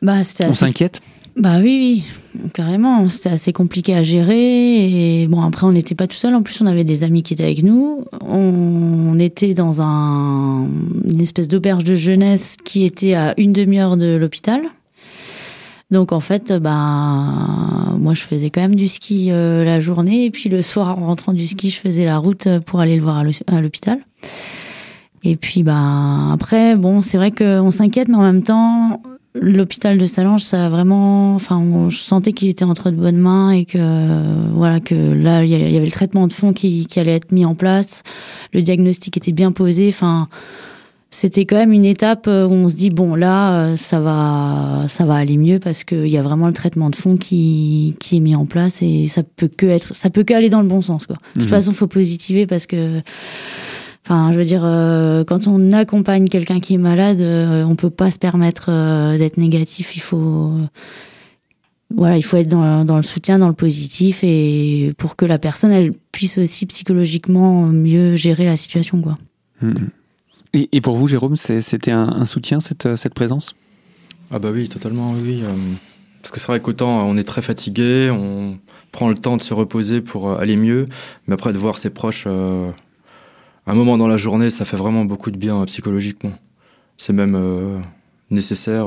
Bah, 0.00 0.20
On 0.40 0.52
s'inquiète? 0.52 1.00
Bah 1.36 1.58
oui, 1.60 2.02
oui, 2.34 2.48
carrément. 2.54 3.06
C'était 3.10 3.28
assez 3.28 3.52
compliqué 3.52 3.94
à 3.94 4.02
gérer. 4.02 5.22
Et 5.22 5.28
bon, 5.28 5.42
après, 5.42 5.66
on 5.66 5.72
n'était 5.72 5.94
pas 5.94 6.06
tout 6.06 6.16
seul. 6.16 6.34
En 6.34 6.42
plus, 6.42 6.62
on 6.62 6.66
avait 6.66 6.84
des 6.84 7.04
amis 7.04 7.22
qui 7.22 7.34
étaient 7.34 7.44
avec 7.44 7.62
nous. 7.62 8.06
On 8.22 9.18
était 9.18 9.52
dans 9.52 9.82
un, 9.82 10.66
une 11.04 11.20
espèce 11.20 11.48
d'auberge 11.48 11.84
de 11.84 11.94
jeunesse 11.94 12.56
qui 12.64 12.86
était 12.86 13.12
à 13.12 13.34
une 13.36 13.52
demi-heure 13.52 13.98
de 13.98 14.16
l'hôpital. 14.16 14.62
Donc 15.90 16.12
en 16.12 16.20
fait, 16.20 16.52
bah 16.52 17.94
moi 17.98 18.12
je 18.14 18.22
faisais 18.22 18.50
quand 18.50 18.60
même 18.60 18.74
du 18.74 18.88
ski 18.88 19.30
euh, 19.30 19.64
la 19.64 19.78
journée. 19.78 20.24
Et 20.24 20.30
puis 20.30 20.48
le 20.48 20.62
soir 20.62 20.98
en 20.98 21.06
rentrant 21.06 21.32
du 21.32 21.46
ski, 21.46 21.70
je 21.70 21.78
faisais 21.78 22.04
la 22.04 22.18
route 22.18 22.48
pour 22.66 22.80
aller 22.80 22.96
le 22.96 23.02
voir 23.02 23.22
à 23.46 23.60
l'hôpital. 23.60 23.98
Et 25.22 25.36
puis 25.36 25.62
bah 25.62 26.32
après, 26.32 26.76
bon, 26.76 27.00
c'est 27.00 27.16
vrai 27.16 27.30
qu'on 27.30 27.70
s'inquiète, 27.70 28.08
mais 28.08 28.16
en 28.16 28.22
même 28.22 28.42
temps, 28.42 29.00
l'hôpital 29.40 29.98
de 29.98 30.06
Salange, 30.06 30.42
ça 30.42 30.66
a 30.66 30.68
vraiment, 30.68 31.34
enfin, 31.34 31.88
je 31.88 31.96
sentais 31.96 32.32
qu'il 32.32 32.48
était 32.48 32.64
entre 32.64 32.90
de 32.90 32.96
bonnes 32.96 33.18
mains 33.18 33.50
et 33.50 33.64
que 33.64 34.52
voilà 34.52 34.80
que 34.80 34.94
là 34.94 35.44
il 35.44 35.50
y 35.50 35.76
avait 35.76 35.84
le 35.84 35.90
traitement 35.90 36.26
de 36.26 36.32
fond 36.32 36.52
qui, 36.52 36.86
qui 36.86 37.00
allait 37.00 37.14
être 37.16 37.32
mis 37.32 37.44
en 37.44 37.54
place, 37.54 38.02
le 38.52 38.62
diagnostic 38.62 39.16
était 39.16 39.32
bien 39.32 39.52
posé, 39.52 39.88
enfin 39.88 40.28
c'était 41.10 41.46
quand 41.46 41.56
même 41.56 41.72
une 41.72 41.84
étape 41.84 42.26
euh, 42.26 42.46
où 42.46 42.52
on 42.52 42.68
se 42.68 42.74
dit 42.74 42.90
bon 42.90 43.14
là 43.14 43.52
euh, 43.52 43.76
ça 43.76 44.00
va 44.00 44.86
ça 44.88 45.04
va 45.04 45.14
aller 45.14 45.36
mieux 45.36 45.60
parce 45.60 45.84
qu'il 45.84 46.08
y 46.08 46.18
a 46.18 46.22
vraiment 46.22 46.48
le 46.48 46.52
traitement 46.52 46.90
de 46.90 46.96
fond 46.96 47.16
qui, 47.16 47.94
qui 48.00 48.16
est 48.16 48.20
mis 48.20 48.34
en 48.34 48.44
place 48.44 48.82
et 48.82 49.06
ça 49.06 49.22
peut 49.22 49.48
que 49.48 49.66
être 49.66 49.94
ça 49.94 50.10
peut 50.10 50.24
que 50.24 50.34
aller 50.34 50.48
dans 50.48 50.60
le 50.60 50.68
bon 50.68 50.82
sens 50.82 51.06
quoi. 51.06 51.16
De 51.16 51.40
toute 51.40 51.42
mhm. 51.42 51.48
façon 51.48 51.72
faut 51.72 51.86
positiver 51.86 52.46
parce 52.46 52.66
que 52.66 53.00
enfin 54.04 54.32
je 54.32 54.38
veux 54.38 54.44
dire 54.44 54.62
euh, 54.64 55.22
quand 55.22 55.46
on 55.46 55.72
accompagne 55.72 56.26
quelqu'un 56.26 56.58
qui 56.58 56.74
est 56.74 56.78
malade 56.78 57.20
on 57.20 57.76
peut 57.76 57.90
pas 57.90 58.10
se 58.10 58.18
permettre 58.18 58.66
d'être 59.16 59.36
négatif 59.36 59.96
il 59.96 60.00
faut 60.00 60.52
voilà 61.94 62.16
il 62.16 62.22
faut 62.22 62.36
être 62.36 62.48
dans, 62.48 62.84
dans 62.84 62.96
le 62.96 63.02
soutien 63.02 63.38
dans 63.38 63.48
le 63.48 63.54
positif 63.54 64.24
et 64.24 64.92
pour 64.98 65.14
que 65.14 65.24
la 65.24 65.38
personne 65.38 65.70
elle 65.70 65.92
puisse 66.10 66.36
aussi 66.38 66.66
psychologiquement 66.66 67.62
mieux 67.66 68.16
gérer 68.16 68.44
la 68.44 68.56
situation 68.56 69.00
quoi. 69.00 69.18
Mhm. 69.62 69.88
Et, 70.56 70.80
pour 70.80 70.96
vous, 70.96 71.06
Jérôme, 71.06 71.36
c'était 71.36 71.90
un, 71.90 72.24
soutien, 72.24 72.60
cette, 72.60 72.96
cette 72.96 73.12
présence? 73.12 73.54
Ah 74.30 74.38
bah 74.38 74.48
oui, 74.52 74.68
totalement, 74.68 75.12
oui. 75.12 75.42
Euh, 75.44 75.52
parce 76.22 76.32
que 76.32 76.40
c'est 76.40 76.46
vrai 76.46 76.60
qu'autant 76.60 77.06
on 77.06 77.16
est 77.16 77.24
très 77.24 77.42
fatigué, 77.42 78.10
on 78.10 78.58
prend 78.90 79.08
le 79.08 79.16
temps 79.16 79.36
de 79.36 79.42
se 79.42 79.54
reposer 79.54 80.00
pour 80.00 80.30
euh, 80.30 80.38
aller 80.38 80.56
mieux, 80.56 80.86
mais 81.26 81.34
après 81.34 81.52
de 81.52 81.58
voir 81.58 81.78
ses 81.78 81.90
proches 81.90 82.24
euh, 82.26 82.70
un 83.66 83.74
moment 83.74 83.98
dans 83.98 84.08
la 84.08 84.16
journée, 84.16 84.50
ça 84.50 84.64
fait 84.64 84.76
vraiment 84.76 85.04
beaucoup 85.04 85.30
de 85.30 85.36
bien 85.36 85.64
psychologiquement. 85.66 86.32
C'est 86.96 87.12
même 87.12 87.38
nécessaire 88.30 88.86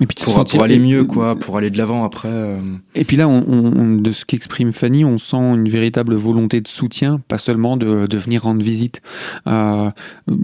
et 0.00 0.06
puis 0.06 0.16
pour, 0.24 0.44
pour, 0.44 0.62
aller 0.62 0.80
mieux, 0.80 1.04
quoi, 1.04 1.36
pour 1.36 1.56
aller 1.56 1.70
de 1.70 1.78
l'avant 1.78 2.04
après. 2.04 2.28
Euh. 2.28 2.58
Et 2.96 3.04
puis 3.04 3.16
là, 3.16 3.28
on, 3.28 3.94
de 3.96 4.12
ce 4.12 4.24
qu'exprime 4.24 4.72
Fanny, 4.72 5.04
on 5.04 5.18
sent 5.18 5.36
une 5.36 5.68
véritable 5.68 6.16
volonté 6.16 6.60
de 6.60 6.66
soutien, 6.66 7.20
pas 7.28 7.38
seulement 7.38 7.76
de, 7.76 8.08
de 8.08 8.18
venir 8.18 8.42
rendre 8.42 8.62
visite. 8.62 9.02
Euh, 9.46 9.90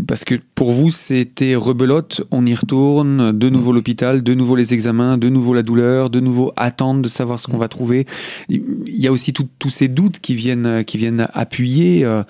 parce 0.07 0.25
que 0.25 0.37
pour 0.55 0.73
vous, 0.73 0.91
c'était 0.91 1.57
rebelote, 1.57 2.23
on 2.31 2.47
y 2.47 2.55
retourne, 2.55 3.37
de 3.37 3.49
nouveau 3.49 3.73
l'hôpital, 3.73 4.23
de 4.23 4.35
nouveau 4.35 4.55
les 4.55 4.73
examens, 4.73 5.19
de 5.19 5.29
nouveau 5.29 5.53
la 5.53 5.63
douleur, 5.63 6.11
de 6.11 6.21
nouveau 6.21 6.53
attendre 6.57 7.03
de 7.03 7.09
savoir 7.09 7.41
ce 7.41 7.49
qu'on 7.49 7.59
va 7.59 7.69
trouver. 7.69 8.07
Il 8.49 8.63
y 8.87 9.09
a 9.09 9.13
aussi 9.13 9.33
tous 9.33 9.71
ces 9.71 9.89
doutes 9.89 10.21
qui 10.21 10.35
viennent, 10.35 10.85
qui 10.85 10.97
viennent 10.97 11.27
appuyer 11.35 12.05
euh 12.05 12.23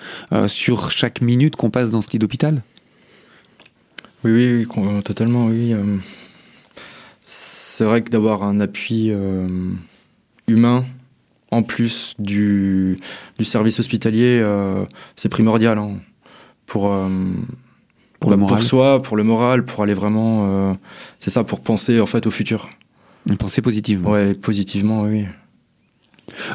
sur 0.47 0.91
chaque 0.91 1.21
minute 1.21 1.55
qu'on 1.55 1.69
passe 1.69 1.91
dans 1.91 2.01
ce 2.01 2.09
lit 2.11 2.19
d'hôpital. 2.19 2.63
Oui, 4.23 4.31
oui, 4.31 4.65
oui, 4.75 5.03
totalement, 5.03 5.47
oui 5.47 5.73
c'est 7.23 7.83
vrai 7.83 8.01
que 8.01 8.09
d'avoir 8.09 8.43
un 8.43 8.59
appui 8.59 9.07
euh, 9.11 9.45
humain 10.47 10.83
en 11.51 11.63
plus 11.63 12.15
du, 12.17 12.97
du 13.37 13.45
service 13.45 13.79
hospitalier, 13.79 14.39
euh, 14.41 14.85
c'est 15.15 15.29
primordial 15.29 15.77
hein, 15.77 15.99
pour, 16.65 16.93
euh, 16.93 17.07
Pour 18.19 18.31
le 18.31 18.37
bah, 18.37 18.41
moral. 18.41 18.57
pour 18.57 18.67
soi, 18.67 19.01
pour 19.01 19.17
le 19.17 19.23
moral, 19.23 19.65
pour 19.65 19.83
aller 19.83 19.93
vraiment, 19.93 20.77
c'est 21.19 21.29
ça, 21.29 21.43
pour 21.43 21.59
penser 21.59 21.99
en 21.99 22.05
fait 22.05 22.25
au 22.25 22.31
futur. 22.31 22.69
Pensez 23.37 23.61
positivement. 23.61 24.11
Ouais, 24.11 24.33
positivement, 24.33 25.03
oui. 25.03 25.25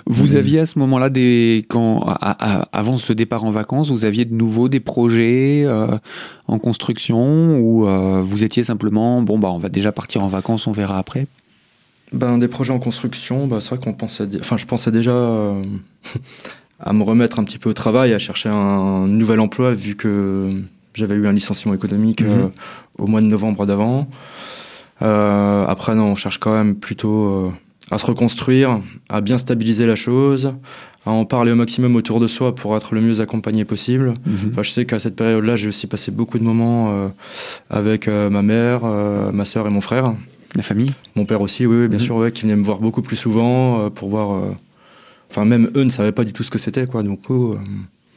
Vous 0.07 0.29
Mhm. 0.33 0.37
aviez 0.37 0.61
à 0.61 0.67
ce 0.67 0.79
moment-là 0.79 1.11
des 1.11 1.65
quand 1.69 2.01
à- 2.07 2.61
à- 2.61 2.69
avant 2.73 2.97
ce 2.97 3.13
départ 3.13 3.45
en 3.45 3.51
vacances, 3.51 3.91
vous 3.91 4.05
aviez 4.05 4.25
de 4.25 4.35
nouveau 4.35 4.69
des 4.69 4.81
projets 4.81 5.65
euh, 5.67 5.99
en 6.49 6.59
construction 6.59 7.59
ou 7.59 7.87
euh, 7.87 8.23
vous 8.23 8.43
étiez 8.43 8.65
simplement 8.65 9.21
bon 9.23 9.39
bah 9.39 9.49
on 9.51 9.59
va 9.59 9.69
déjà 9.69 9.93
partir 9.93 10.25
en 10.25 10.29
vacances, 10.29 10.67
on 10.67 10.73
verra 10.73 10.99
après? 10.99 11.27
Ben, 12.13 12.39
des 12.39 12.49
projets 12.49 12.73
en 12.73 12.79
construction, 12.79 13.47
bah, 13.49 13.59
c'est 13.61 13.71
vrai 13.71 13.79
qu'on 13.79 13.93
pensait, 13.93 14.25
enfin, 14.41 14.57
je 14.57 14.65
pensais 14.67 14.91
déjà 14.93 15.11
euh, 15.13 15.61
à 16.81 16.93
me 16.93 17.03
remettre 17.03 17.39
un 17.39 17.45
petit 17.45 17.59
peu 17.59 17.69
au 17.71 17.75
travail, 17.75 18.15
à 18.15 18.19
chercher 18.19 18.49
un 18.49 19.07
nouvel 19.07 19.41
emploi, 19.41 19.73
vu 19.75 19.95
que 19.97 20.49
j'avais 20.95 21.17
eu 21.17 21.27
un 21.27 21.33
licenciement 21.33 21.75
économique 21.75 22.23
Mhm. 22.23 22.51
au 22.99 23.07
mois 23.07 23.21
de 23.21 23.27
novembre 23.27 23.67
d'avant. 23.67 24.09
Après, 25.01 25.95
non, 25.95 26.05
on 26.05 26.15
cherche 26.15 26.39
quand 26.39 26.55
même 26.55 26.77
plutôt 26.77 27.51
à 27.91 27.99
se 27.99 28.07
reconstruire, 28.07 28.81
à 29.09 29.21
bien 29.21 29.39
stabiliser 29.39 29.87
la 29.87 29.95
chose, 29.97 30.53
à 31.05 31.11
en 31.13 31.25
parler 31.25 31.53
au 31.53 31.55
maximum 31.55 31.95
autour 31.95 32.19
de 32.19 32.27
soi 32.27 32.55
pour 32.55 32.77
être 32.77 32.95
le 32.95 33.01
mieux 33.01 33.21
accompagné 33.21 33.65
possible. 33.65 34.13
Enfin, 34.51 34.63
je 34.63 34.71
sais 34.71 34.85
qu'à 34.87 34.99
cette 34.99 35.15
période-là, 35.15 35.55
j'ai 35.57 35.69
aussi 35.69 35.87
passé 35.87 36.11
beaucoup 36.11 36.39
de 36.39 36.43
moments 36.45 36.91
euh, 36.91 37.09
avec 37.71 38.09
euh, 38.09 38.29
ma 38.29 38.43
mère, 38.43 38.81
euh, 38.85 39.31
ma 39.31 39.45
sœur 39.45 39.67
et 39.69 39.71
mon 39.71 39.81
frère. 39.81 40.15
La 40.57 40.63
famille? 40.63 40.93
Mon 41.15 41.25
père 41.27 41.41
aussi, 41.43 41.65
oui, 41.67 41.83
oui, 41.83 41.89
bien 41.89 41.99
Mhm. 41.99 42.05
sûr, 42.05 42.17
ouais, 42.17 42.33
qui 42.33 42.43
venait 42.43 42.57
me 42.57 42.65
voir 42.65 42.79
beaucoup 42.81 43.03
plus 43.03 43.17
souvent 43.17 43.89
pour 43.91 44.09
voir. 44.09 44.43
Enfin, 45.31 45.45
même 45.45 45.71
eux 45.77 45.83
ne 45.85 45.91
savaient 45.91 46.13
pas 46.13 46.25
du 46.25 46.33
tout 46.33 46.43
ce 46.43 46.51
que 46.51 46.59
c'était, 46.59 46.87
quoi. 46.87 47.03
Donc, 47.03 47.21
euh, 47.31 47.55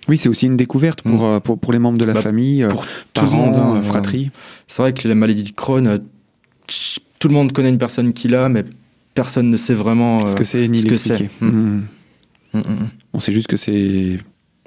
Oui, 0.08 0.18
c'est 0.18 0.30
aussi 0.30 0.48
une 0.48 0.58
découverte 0.58 1.02
pour, 1.04 1.26
euh, 1.26 1.40
pour, 1.40 1.60
pour 1.60 1.72
les 1.74 1.80
membres 1.80 1.98
de 2.00 2.06
la 2.06 2.14
Bah, 2.14 2.22
famille, 2.22 2.66
pour 2.70 2.84
tout 2.86 2.90
le 3.26 3.30
parents, 3.30 3.46
monde, 3.48 3.56
hein, 3.56 3.82
fratrie. 3.84 4.32
c'est 4.68 4.82
vrai 4.82 4.94
que 4.94 5.08
la 5.08 5.14
maladie 5.16 5.44
de 5.44 5.52
Crohn, 5.52 6.00
tout 7.20 7.28
le 7.28 7.34
monde 7.34 7.52
connaît 7.52 7.70
une 7.70 7.78
personne 7.78 8.14
qui 8.14 8.28
l'a, 8.28 8.50
mais 8.50 8.64
personne 9.14 9.50
ne 9.50 9.58
sait 9.58 9.74
vraiment. 9.74 10.26
ce 10.26 10.32
euh, 10.32 10.36
que 10.36 10.44
c'est 10.44 10.68
ni 10.68 10.80
ce 10.80 10.86
que 10.86 10.96
c'est. 10.96 11.30
Mm, 11.42 11.48
mm, 12.54 12.60
mm. 12.60 12.90
On 13.14 13.20
sait 13.20 13.32
juste 13.32 13.48
que 13.48 13.58
c'est 13.58 14.20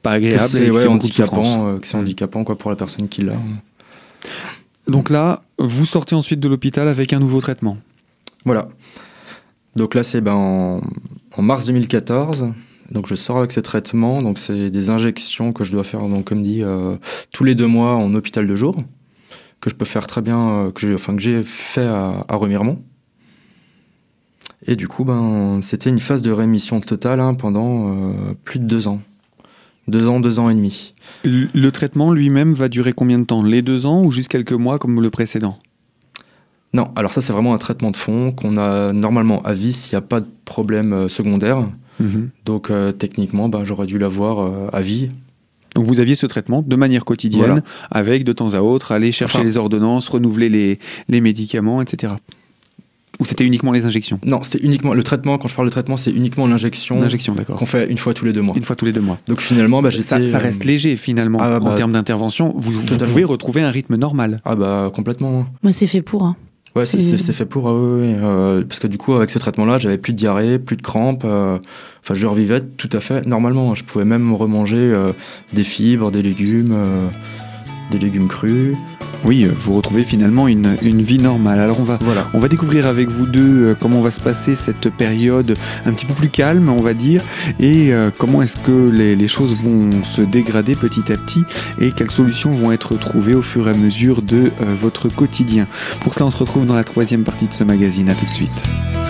pas 0.02 0.12
agréable 0.12 0.49
c'est 0.49 0.70
ouais, 0.70 0.87
handicapant, 0.87 1.68
euh, 1.68 1.78
que 1.78 1.87
c'est 1.87 1.96
handicapant 1.96 2.44
quoi, 2.44 2.58
pour 2.58 2.70
la 2.70 2.76
personne 2.76 3.08
qui 3.08 3.22
l'a. 3.22 3.34
Donc 4.88 5.11
là, 5.11 5.42
vous 5.58 5.87
sortez 5.87 6.14
ensuite 6.14 6.40
de 6.40 6.49
l'hôpital 6.49 6.88
avec 6.88 7.12
un 7.12 7.20
nouveau 7.20 7.40
traitement. 7.40 7.78
Voilà. 8.44 8.66
Donc 9.76 9.94
là, 9.94 10.02
c'est 10.02 10.20
ben, 10.20 10.34
en, 10.34 10.80
en 11.37 11.42
mars 11.42 11.66
2014. 11.66 12.52
Donc 12.90 13.06
je 13.06 13.14
sors 13.14 13.38
avec 13.38 13.52
ce 13.52 13.61
traitement. 13.61 14.20
Donc 14.22 14.38
c'est 14.38 14.70
des 14.70 14.90
injections 14.90 15.52
que 15.52 15.64
je 15.64 15.72
dois 15.72 15.84
faire, 15.84 16.00
donc 16.00 16.26
comme 16.26 16.42
dit, 16.42 16.62
euh, 16.62 16.96
tous 17.32 17.44
les 17.44 17.54
deux 17.54 17.66
mois 17.66 17.94
en 17.94 18.14
hôpital 18.14 18.46
de 18.46 18.56
jour, 18.56 18.76
que 19.61 19.70
je 19.70 19.75
peux 19.75 19.84
faire 19.84 20.06
très 20.06 20.20
bien, 20.20 20.50
euh, 20.50 20.70
que 20.72 20.80
j'ai, 20.80 20.94
enfin 20.94 21.14
que 21.16 21.22
j'ai 21.22 21.42
fait 21.42 21.87
à, 21.87 22.25
à 22.28 22.37
Remiremont. 22.37 22.82
Et 24.66 24.76
du 24.76 24.87
coup, 24.88 25.04
ben 25.04 25.61
c'était 25.62 25.90
une 25.90 25.99
phase 25.99 26.23
de 26.23 26.31
rémission 26.31 26.81
totale 26.81 27.21
hein, 27.21 27.35
pendant 27.35 27.88
euh, 27.88 28.35
plus 28.45 28.59
de 28.61 28.64
deux 28.64 28.87
ans, 28.88 29.00
deux 29.88 30.07
ans, 30.09 30.21
deux 30.21 30.38
ans 30.38 30.49
et 30.50 30.54
demi. 30.54 30.95
Le 31.25 31.49
le 31.52 31.71
traitement 31.73 32.12
lui-même 32.12 32.52
va 32.52 32.69
durer 32.69 32.92
combien 32.92 33.19
de 33.19 33.25
temps? 33.25 33.42
Les 33.42 33.62
deux 33.62 33.87
ans 33.87 34.02
ou 34.04 34.12
juste 34.12 34.28
quelques 34.28 34.52
mois 34.52 34.78
comme 34.78 35.00
le 35.00 35.11
précédent? 35.11 35.59
Non, 36.75 36.88
alors 36.97 37.12
ça 37.12 37.21
c'est 37.21 37.33
vraiment 37.33 37.54
un 37.54 37.59
traitement 37.59 37.90
de 37.90 37.97
fond 37.97 38.33
qu'on 38.33 38.57
a 38.57 38.92
normalement 38.92 39.42
à 39.42 39.52
vie 39.52 39.73
s'il 39.73 39.95
n'y 39.97 39.99
a 39.99 40.07
pas 40.07 40.21
de 40.21 40.28
problème 40.45 40.92
euh, 40.92 41.09
secondaire. 41.09 41.61
Mhm. 42.00 42.31
Donc 42.47 42.71
euh, 42.71 42.92
techniquement, 42.92 43.49
ben, 43.49 43.64
j'aurais 43.64 43.87
dû 43.87 43.99
l'avoir 43.99 44.38
euh, 44.40 44.69
à 44.73 44.81
vie. 44.81 45.09
Donc 45.75 45.85
vous 45.87 46.00
aviez 46.00 46.14
ce 46.14 46.26
traitement 46.26 46.62
de 46.62 46.76
manière 46.76 47.04
quotidienne, 47.04 47.47
Voilà. 47.47 47.62
avec 47.90 48.25
de 48.25 48.33
temps 48.33 48.54
à 48.54 48.61
autre 48.61 48.92
aller 48.92 49.11
chercher 49.12 49.38
Enfin- 49.38 49.45
les 49.45 49.57
ordonnances, 49.57 50.09
renouveler 50.09 50.49
les, 50.49 50.78
les 51.09 51.21
médicaments, 51.21 51.83
etc. 51.83 52.14
Ou 53.21 53.25
c'était 53.25 53.45
uniquement 53.45 53.73
les 53.73 53.85
injections? 53.87 54.19
Non, 54.25 54.42
c'était 54.42 54.64
uniquement 54.64 54.95
le 54.95 55.02
traitement. 55.02 55.38
Quand 55.38 55.47
je 55.49 55.54
parle 55.54 55.69
de 55.69 55.73
traitement, 55.73 55.97
c'est 55.97 56.11
uniquement 56.11 56.47
l'injection 56.47 57.00
L'injection, 57.00 57.35
d'accord. 57.35 57.57
qu'on 57.57 57.66
fait 57.66 57.88
une 57.90 57.99
fois 57.99 58.14
tous 58.14 58.25
les 58.25 58.33
deux 58.33 58.40
mois. 58.40 58.57
Une 58.57 58.64
fois 58.64 58.75
tous 58.75 58.85
les 58.87 58.92
deux 58.92 59.00
mois. 59.00 59.19
Donc 59.28 59.40
finalement, 59.40 59.83
bah, 59.83 59.90
ça, 59.90 59.97
j'étais. 60.19 60.26
ça 60.26 60.38
reste 60.38 60.64
léger 60.64 60.97
finalement 60.97 61.38
Ah, 61.40 61.59
en 61.59 61.61
bah, 61.64 61.75
termes 61.76 61.92
d'intervention. 61.92 62.52
Vous, 62.57 62.73
pouvez 62.83 63.25
retrouver 63.25 63.61
un 63.61 63.71
rythme 63.71 63.97
normal. 63.97 64.40
Ah 64.45 64.54
bah 64.57 64.90
complètement. 64.95 65.45
Moi, 65.62 65.73
c'est 65.73 65.87
fait 65.87 66.02
pour. 66.02 66.25
hein. 66.25 66.37
Ouais, 66.75 66.87
c'est- 66.87 67.00
fait 67.35 67.45
pour. 67.45 67.69
ah 67.69 67.73
euh, 67.73 68.64
parce 68.66 68.81
que 68.81 68.87
du 68.87 68.97
coup, 68.97 69.12
avec 69.12 69.28
ce 69.28 69.38
traitement-là, 69.38 69.76
j'avais 69.78 69.99
plus 69.99 70.14
de 70.14 70.19
diarrhée, 70.19 70.59
plus 70.59 70.76
de 70.76 70.83
crampes. 70.83 71.25
euh, 71.26 71.59
Enfin, 72.02 72.14
je 72.14 72.26
revivais 72.26 72.62
tout 72.62 72.88
à 72.92 73.00
fait 73.00 73.26
normalement. 73.26 73.75
Je 73.75 73.85
pouvais 73.85 74.07
même 74.07 74.33
remanger 74.35 74.76
euh, 74.78 75.12
des 75.52 75.64
fibres, 75.64 76.11
des 76.11 76.23
légumes, 76.23 76.73
euh, 76.73 77.07
des 77.90 77.99
légumes 77.99 78.26
crus. 78.26 78.75
Oui, 79.25 79.45
euh, 79.45 79.52
vous 79.57 79.75
retrouvez 79.75 80.05
finalement 80.05 80.49
une, 80.49 80.76
une 80.83 81.00
vie 81.02 81.19
normale. 81.19 81.61
Alors 81.61 81.79
on 81.81 81.85
va, 81.85 81.99
Voilà. 82.02 82.29
on 82.35 82.38
va 82.38 82.49
découvrir 82.49 82.87
avec 82.87 83.09
vous 83.09 83.26
deux 83.26 83.67
euh, 83.67 83.75
comment 83.79 84.00
va 84.00 84.11
se 84.11 84.21
passer 84.21 84.55
cette 84.55 84.88
période 84.91 85.57
un 85.87 85.93
petit 85.93 86.07
peu 86.07 86.14
plus 86.14 86.29
calme, 86.29 86.69
on 86.69 86.81
va 86.81 86.95
dire, 86.95 87.23
et 87.61 87.93
euh, 87.93 88.11
comment 88.17 88.43
est-ce 88.43 88.57
que 88.57 88.91
les, 88.91 89.14
les 89.17 89.29
choses 89.29 89.55
vont 89.55 89.91
se 90.02 90.23
dégrader 90.23 90.75
petit 90.75 91.12
à 91.12 91.17
petit 91.17 91.45
et 91.81 91.93
quelles 91.93 92.11
solutions 92.11 92.50
vont 92.52 92.73
être 92.73 92.97
trouvées 92.97 93.35
au 93.35 93.43
fur 93.43 93.69
et 93.69 93.71
à 93.71 93.75
mesure 93.75 94.23
de 94.23 94.47
euh, 94.61 94.75
votre 94.75 95.09
quotidien. 95.09 95.67
Pour 96.00 96.14
cela, 96.14 96.26
on 96.26 96.31
se 96.31 96.38
retrouve 96.38 96.67
dans 96.67 96.75
la 96.75 96.85
troisième 96.85 97.23
partie 97.23 97.47
de 97.47 97.52
ce 97.52 97.64
magazine. 97.64 98.09
À 98.09 98.14
tout 98.14 98.26
de 98.26 98.33
suite. 98.35 99.01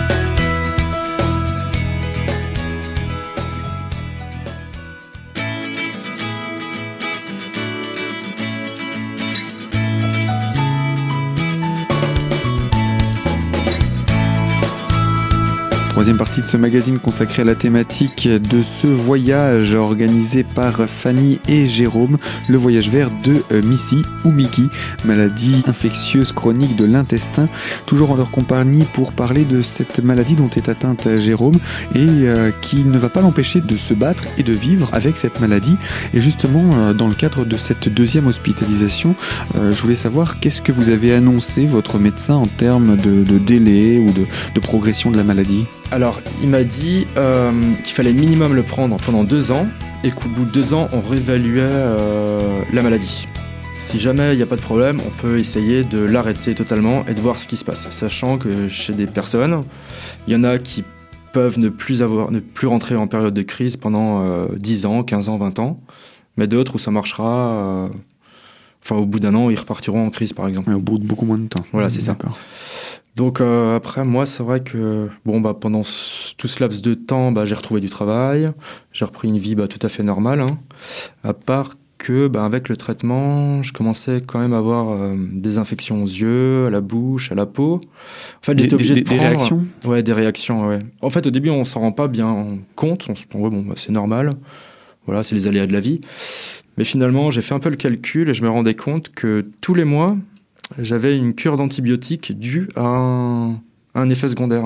Troisième 16.03 16.17
partie 16.17 16.41
de 16.41 16.45
ce 16.45 16.57
magazine 16.57 16.99
consacré 16.99 17.43
à 17.43 17.45
la 17.45 17.55
thématique 17.55 18.27
de 18.27 18.61
ce 18.61 18.87
voyage 18.87 19.73
organisé 19.73 20.43
par 20.43 20.89
Fanny 20.89 21.39
et 21.47 21.65
Jérôme, 21.65 22.17
le 22.49 22.57
voyage 22.57 22.89
vert 22.89 23.09
de 23.23 23.41
euh, 23.53 23.61
Missy 23.61 24.01
ou 24.25 24.31
Mickey, 24.31 24.63
maladie 25.05 25.63
infectieuse 25.65 26.33
chronique 26.33 26.75
de 26.75 26.83
l'intestin, 26.83 27.47
toujours 27.85 28.11
en 28.11 28.17
leur 28.17 28.31
compagnie 28.31 28.83
pour 28.91 29.13
parler 29.13 29.45
de 29.45 29.61
cette 29.61 30.03
maladie 30.03 30.35
dont 30.35 30.49
est 30.49 30.67
atteinte 30.67 31.07
Jérôme 31.19 31.55
et 31.95 31.99
euh, 31.99 32.51
qui 32.61 32.83
ne 32.83 32.97
va 32.97 33.07
pas 33.07 33.21
l'empêcher 33.21 33.61
de 33.61 33.77
se 33.77 33.93
battre 33.93 34.25
et 34.37 34.43
de 34.43 34.51
vivre 34.51 34.89
avec 34.91 35.15
cette 35.15 35.39
maladie. 35.39 35.77
Et 36.13 36.19
justement, 36.19 36.65
euh, 36.73 36.93
dans 36.93 37.07
le 37.07 37.15
cadre 37.15 37.45
de 37.45 37.55
cette 37.55 37.87
deuxième 37.87 38.27
hospitalisation, 38.27 39.15
je 39.55 39.81
voulais 39.81 39.95
savoir 39.95 40.41
qu'est-ce 40.41 40.61
que 40.61 40.73
vous 40.73 40.89
avez 40.89 41.13
annoncé 41.13 41.65
votre 41.65 41.97
médecin 41.97 42.35
en 42.35 42.47
termes 42.47 42.97
de, 42.97 43.23
de 43.23 43.37
délai 43.37 43.99
ou 43.99 44.11
de 44.11 44.59
progression 44.59 45.09
de 45.09 45.15
la 45.15 45.23
maladie? 45.23 45.65
Alors, 45.93 46.19
il 46.41 46.49
m'a 46.49 46.63
dit 46.63 47.05
euh, 47.17 47.51
qu'il 47.83 47.93
fallait 47.93 48.13
minimum 48.13 48.55
le 48.55 48.63
prendre 48.63 48.97
pendant 48.97 49.23
deux 49.23 49.51
ans 49.51 49.67
et 50.03 50.09
qu'au 50.09 50.27
bout 50.27 50.43
de 50.43 50.49
deux 50.49 50.73
ans, 50.73 50.89
on 50.91 50.99
réévaluait 51.01 51.61
euh, 51.61 52.61
la 52.73 52.81
maladie. 52.81 53.27
Si 53.77 53.99
jamais 53.99 54.33
il 54.33 54.37
n'y 54.37 54.41
a 54.41 54.47
pas 54.47 54.55
de 54.55 54.61
problème, 54.61 54.99
on 55.05 55.11
peut 55.21 55.37
essayer 55.37 55.83
de 55.83 55.99
l'arrêter 55.99 56.55
totalement 56.55 57.05
et 57.07 57.13
de 57.13 57.21
voir 57.21 57.37
ce 57.37 57.47
qui 57.47 57.57
se 57.57 57.63
passe. 57.63 57.87
Sachant 57.91 58.39
que 58.39 58.67
chez 58.67 58.93
des 58.93 59.05
personnes, 59.05 59.65
il 60.27 60.33
y 60.33 60.35
en 60.35 60.43
a 60.43 60.57
qui 60.57 60.83
peuvent 61.31 61.59
ne 61.59 61.69
plus, 61.69 62.01
avoir, 62.01 62.31
ne 62.31 62.39
plus 62.39 62.65
rentrer 62.65 62.95
en 62.95 63.05
période 63.05 63.35
de 63.35 63.43
crise 63.43 63.77
pendant 63.77 64.23
euh, 64.23 64.47
10 64.57 64.87
ans, 64.87 65.03
15 65.03 65.29
ans, 65.29 65.37
20 65.37 65.59
ans, 65.59 65.79
mais 66.37 66.47
d'autres 66.47 66.73
où 66.73 66.79
ça 66.79 66.89
marchera. 66.89 67.27
euh, 67.51 67.87
Enfin, 68.83 68.97
au 68.97 69.05
bout 69.05 69.21
d'un 69.21 69.33
an, 69.33 69.49
ils 69.49 69.57
repartiront 69.57 70.05
en 70.05 70.09
crise, 70.09 70.33
par 70.33 70.45
exemple. 70.45 70.69
Ouais, 70.69 70.75
Au 70.75 70.81
bout 70.81 70.97
de 70.97 71.05
beaucoup 71.05 71.25
moins 71.25 71.37
de 71.37 71.47
temps. 71.47 71.63
Voilà, 71.71 71.89
c'est 71.89 72.01
ça. 72.01 72.17
Donc 73.15 73.41
euh, 73.41 73.75
après, 73.75 74.03
moi, 74.03 74.25
c'est 74.25 74.41
vrai 74.43 74.61
que 74.61 75.09
bon, 75.25 75.39
bah, 75.39 75.53
pendant 75.59 75.81
tout 75.81 76.47
ce 76.47 76.59
laps 76.63 76.81
de 76.81 76.93
temps, 76.95 77.31
bah, 77.31 77.45
j'ai 77.45 77.55
retrouvé 77.55 77.79
du 77.79 77.89
travail, 77.89 78.47
j'ai 78.91 79.05
repris 79.05 79.27
une 79.27 79.37
vie 79.37 79.53
bah, 79.55 79.67
tout 79.67 79.79
à 79.85 79.89
fait 79.89 80.01
normale, 80.03 80.41
hein. 80.41 80.57
à 81.23 81.33
part 81.33 81.73
que 81.99 82.27
bah, 82.27 82.43
avec 82.43 82.69
le 82.69 82.75
traitement, 82.75 83.61
je 83.63 83.71
commençais 83.71 84.19
quand 84.27 84.39
même 84.39 84.53
à 84.53 84.57
avoir 84.57 84.89
euh, 84.91 85.13
des 85.15 85.57
infections 85.59 86.03
aux 86.03 86.07
yeux, 86.07 86.65
à 86.65 86.69
la 86.71 86.81
bouche, 86.81 87.31
à 87.31 87.35
la 87.35 87.45
peau. 87.45 87.75
En 87.75 87.79
fait, 88.41 88.55
Des, 88.55 88.63
j'étais 88.63 88.73
obligé 88.73 88.93
des- 88.95 89.03
de 89.03 89.09
des 89.09 89.15
prendre... 89.15 89.29
réactions? 89.29 89.63
Ouais, 89.85 90.01
des 90.03 90.13
réactions, 90.13 90.67
ouais. 90.67 90.79
En 91.01 91.09
fait, 91.11 91.27
au 91.27 91.31
début, 91.31 91.49
on 91.51 91.63
s'en 91.65 91.81
rend 91.81 91.91
pas 91.91 92.07
bien 92.07 92.57
compte. 92.75 93.05
On 93.09 93.15
se 93.15 93.21
dit, 93.25 93.37
ouais, 93.37 93.49
bon, 93.49 93.61
bah, 93.61 93.75
c'est 93.77 93.91
normal. 93.91 94.31
Voilà, 95.05 95.23
c'est 95.23 95.35
les 95.35 95.47
aléas 95.47 95.67
de 95.67 95.71
la 95.73 95.79
vie. 95.79 96.01
Mais 96.77 96.83
finalement, 96.83 97.29
j'ai 97.29 97.41
fait 97.43 97.53
un 97.53 97.59
peu 97.59 97.69
le 97.69 97.75
calcul 97.75 98.27
et 98.27 98.33
je 98.33 98.41
me 98.41 98.49
rendais 98.49 98.73
compte 98.75 99.11
que 99.13 99.45
tous 99.61 99.75
les 99.75 99.83
mois, 99.85 100.17
j'avais 100.79 101.17
une 101.17 101.33
cure 101.33 101.57
d'antibiotiques 101.57 102.37
due 102.37 102.67
à 102.75 102.83
un, 102.85 103.61
un 103.95 104.09
effet 104.09 104.27
secondaire. 104.27 104.65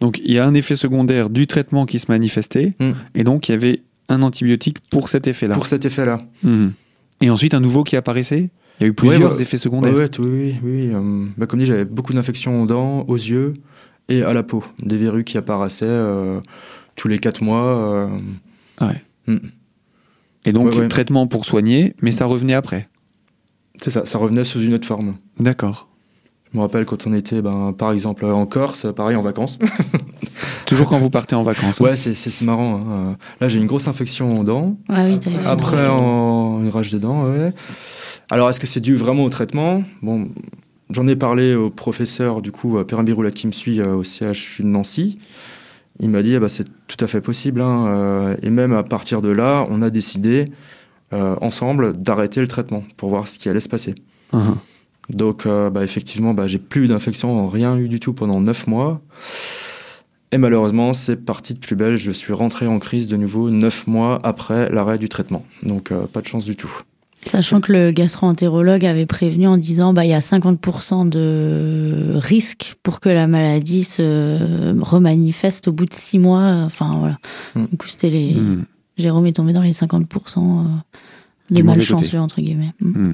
Donc 0.00 0.20
il 0.24 0.32
y 0.32 0.38
a 0.38 0.44
un 0.46 0.54
effet 0.54 0.76
secondaire 0.76 1.30
du 1.30 1.46
traitement 1.46 1.86
qui 1.86 1.98
se 1.98 2.06
manifestait, 2.10 2.74
Mm. 2.80 2.92
et 3.14 3.24
donc 3.24 3.48
il 3.48 3.52
y 3.52 3.54
avait 3.54 3.82
un 4.08 4.22
antibiotique 4.22 4.78
pour 4.90 5.08
cet 5.08 5.28
effet-là. 5.28 5.54
Pour 5.54 5.66
cet 5.66 5.84
effet-là. 5.84 6.16
Mhm. 6.42 6.72
Et 7.20 7.30
ensuite 7.30 7.54
un 7.54 7.60
nouveau 7.60 7.84
qui 7.84 7.94
apparaissait? 7.96 8.50
Il 8.80 8.82
y 8.82 8.84
a 8.84 8.88
eu 8.88 8.92
plusieurs 8.94 9.30
Ouais, 9.30 9.36
bah, 9.36 9.42
effets 9.42 9.58
secondaires. 9.58 9.92
Ouais, 9.94 10.00
ouais, 10.00 10.10
oui, 10.18 10.28
oui. 10.28 10.54
oui, 10.64 10.90
euh, 10.94 11.24
bah, 11.36 11.46
comme 11.46 11.60
dit, 11.60 11.66
j'avais 11.66 11.84
beaucoup 11.84 12.12
d'infections 12.14 12.62
aux 12.62 12.66
dents, 12.66 13.04
aux 13.06 13.14
yeux 13.16 13.54
et 14.08 14.22
à 14.22 14.32
la 14.32 14.42
peau. 14.42 14.64
Des 14.82 14.96
verrues 14.96 15.22
qui 15.22 15.36
apparaissaient 15.38 15.84
euh, 15.86 16.40
tous 16.96 17.06
les 17.06 17.18
quatre 17.18 17.42
mois. 17.42 17.62
euh, 17.66 18.08
Et 20.46 20.52
donc, 20.52 20.70
Ouais, 20.72 20.78
ouais. 20.78 20.88
traitement 20.88 21.26
pour 21.26 21.44
soigner, 21.44 21.94
mais 22.00 22.10
ça 22.12 22.24
revenait 22.24 22.54
après. 22.54 22.88
C'est 23.82 23.90
ça, 23.90 24.04
ça 24.06 24.18
revenait 24.18 24.44
sous 24.44 24.60
une 24.60 24.74
autre 24.74 24.86
forme. 24.86 25.14
D'accord. 25.38 25.88
Je 26.52 26.58
me 26.58 26.62
rappelle 26.62 26.84
quand 26.84 27.06
on 27.06 27.12
était, 27.14 27.42
ben, 27.42 27.72
par 27.72 27.92
exemple, 27.92 28.24
en 28.24 28.44
Corse, 28.46 28.86
pareil, 28.94 29.16
en 29.16 29.22
vacances. 29.22 29.58
C'est 30.58 30.64
toujours 30.66 30.88
quand 30.88 30.98
vous 30.98 31.10
partez 31.10 31.34
en 31.34 31.42
vacances. 31.42 31.80
hein. 31.80 31.84
ouais, 31.84 31.96
c'est- 31.96 32.42
marrant. 32.44 32.76
hein. 32.86 33.16
Là, 33.40 33.48
j'ai 33.48 33.58
une 33.58 33.66
grosse 33.66 33.88
infection 33.88 34.38
aux 34.40 34.44
dents. 34.44 34.76
Ah 34.88 35.04
oui, 35.04 35.18
une 35.26 35.46
Après, 35.46 35.86
en... 35.88 36.60
une 36.62 36.68
rage 36.68 36.90
de 36.92 36.98
dents, 36.98 37.24
ouais. 37.24 37.52
Alors, 38.30 38.48
est-ce 38.50 38.60
que 38.60 38.66
c'est 38.66 38.80
dû 38.80 38.94
vraiment 38.96 39.24
au 39.24 39.30
traitement? 39.30 39.82
Bon, 40.02 40.28
j'en 40.90 41.06
ai 41.08 41.16
parlé 41.16 41.54
au 41.54 41.70
professeur, 41.70 42.42
du 42.42 42.52
coup, 42.52 42.82
Perrin 42.84 43.02
Biroula, 43.04 43.30
qui 43.30 43.46
me 43.46 43.52
suit 43.52 43.80
euh, 43.80 43.94
au 43.96 44.02
CHU 44.04 44.62
de 44.62 44.68
Nancy. 44.68 45.18
Il 45.98 46.10
m'a 46.10 46.22
dit, 46.22 46.36
ah 46.36 46.40
bah, 46.40 46.48
c'est 46.48 46.66
tout 46.86 47.02
à 47.02 47.06
fait 47.06 47.20
possible. 47.20 47.60
hein, 47.60 47.86
euh, 47.88 48.36
Et 48.42 48.50
même 48.50 48.72
à 48.72 48.82
partir 48.82 49.22
de 49.22 49.30
là, 49.30 49.64
on 49.70 49.82
a 49.82 49.90
décidé, 49.90 50.46
euh, 51.12 51.36
ensemble, 51.40 51.96
d'arrêter 51.96 52.40
le 52.40 52.46
traitement 52.46 52.84
pour 52.96 53.08
voir 53.10 53.26
ce 53.26 53.38
qui 53.38 53.48
allait 53.48 53.60
se 53.60 53.68
passer. 53.68 53.94
Uhum. 54.32 54.56
Donc, 55.08 55.44
euh, 55.44 55.70
bah, 55.70 55.82
effectivement, 55.82 56.34
bah, 56.34 56.46
j'ai 56.46 56.58
plus 56.58 56.84
eu 56.84 56.86
d'infection, 56.88 57.48
rien 57.48 57.76
eu 57.76 57.88
du 57.88 57.98
tout 57.98 58.12
pendant 58.12 58.40
neuf 58.40 58.66
mois. 58.66 59.00
Et 60.32 60.38
malheureusement, 60.38 60.92
c'est 60.92 61.16
parti 61.16 61.54
de 61.54 61.58
plus 61.58 61.74
belle. 61.74 61.96
Je 61.96 62.12
suis 62.12 62.32
rentré 62.32 62.68
en 62.68 62.78
crise 62.78 63.08
de 63.08 63.16
nouveau 63.16 63.50
neuf 63.50 63.88
mois 63.88 64.20
après 64.22 64.70
l'arrêt 64.70 64.98
du 64.98 65.08
traitement. 65.08 65.44
Donc, 65.64 65.90
euh, 65.90 66.06
pas 66.06 66.20
de 66.20 66.26
chance 66.26 66.44
du 66.44 66.54
tout. 66.54 66.72
Sachant 67.26 67.60
que 67.60 67.72
le 67.72 67.90
gastro-entérologue 67.90 68.86
avait 68.86 69.04
prévenu 69.04 69.46
en 69.46 69.58
disant 69.58 69.92
bah 69.92 70.06
il 70.06 70.10
y 70.10 70.14
a 70.14 70.20
50% 70.20 71.06
de 71.06 72.12
risque 72.14 72.76
pour 72.82 72.98
que 72.98 73.10
la 73.10 73.26
maladie 73.26 73.84
se 73.84 74.72
remanifeste 74.80 75.68
au 75.68 75.72
bout 75.72 75.84
de 75.84 75.92
six 75.92 76.18
mois. 76.18 76.62
Enfin 76.64 76.96
voilà. 76.98 77.18
Mm. 77.54 77.66
Du 77.70 77.76
coup 77.76 77.88
c'était 77.88 78.08
les 78.08 78.32
Hmm. 78.32 78.62
Jérôme 79.00 79.26
est 79.26 79.32
tombé 79.32 79.52
dans 79.52 79.62
les 79.62 79.72
50% 79.72 80.64
de 81.50 81.54
Du 81.54 81.62
mauvais 81.62 81.78
malchanceux 81.78 82.18
entre 82.18 82.40
guillemets. 82.40 82.72
Mm. 82.80 83.12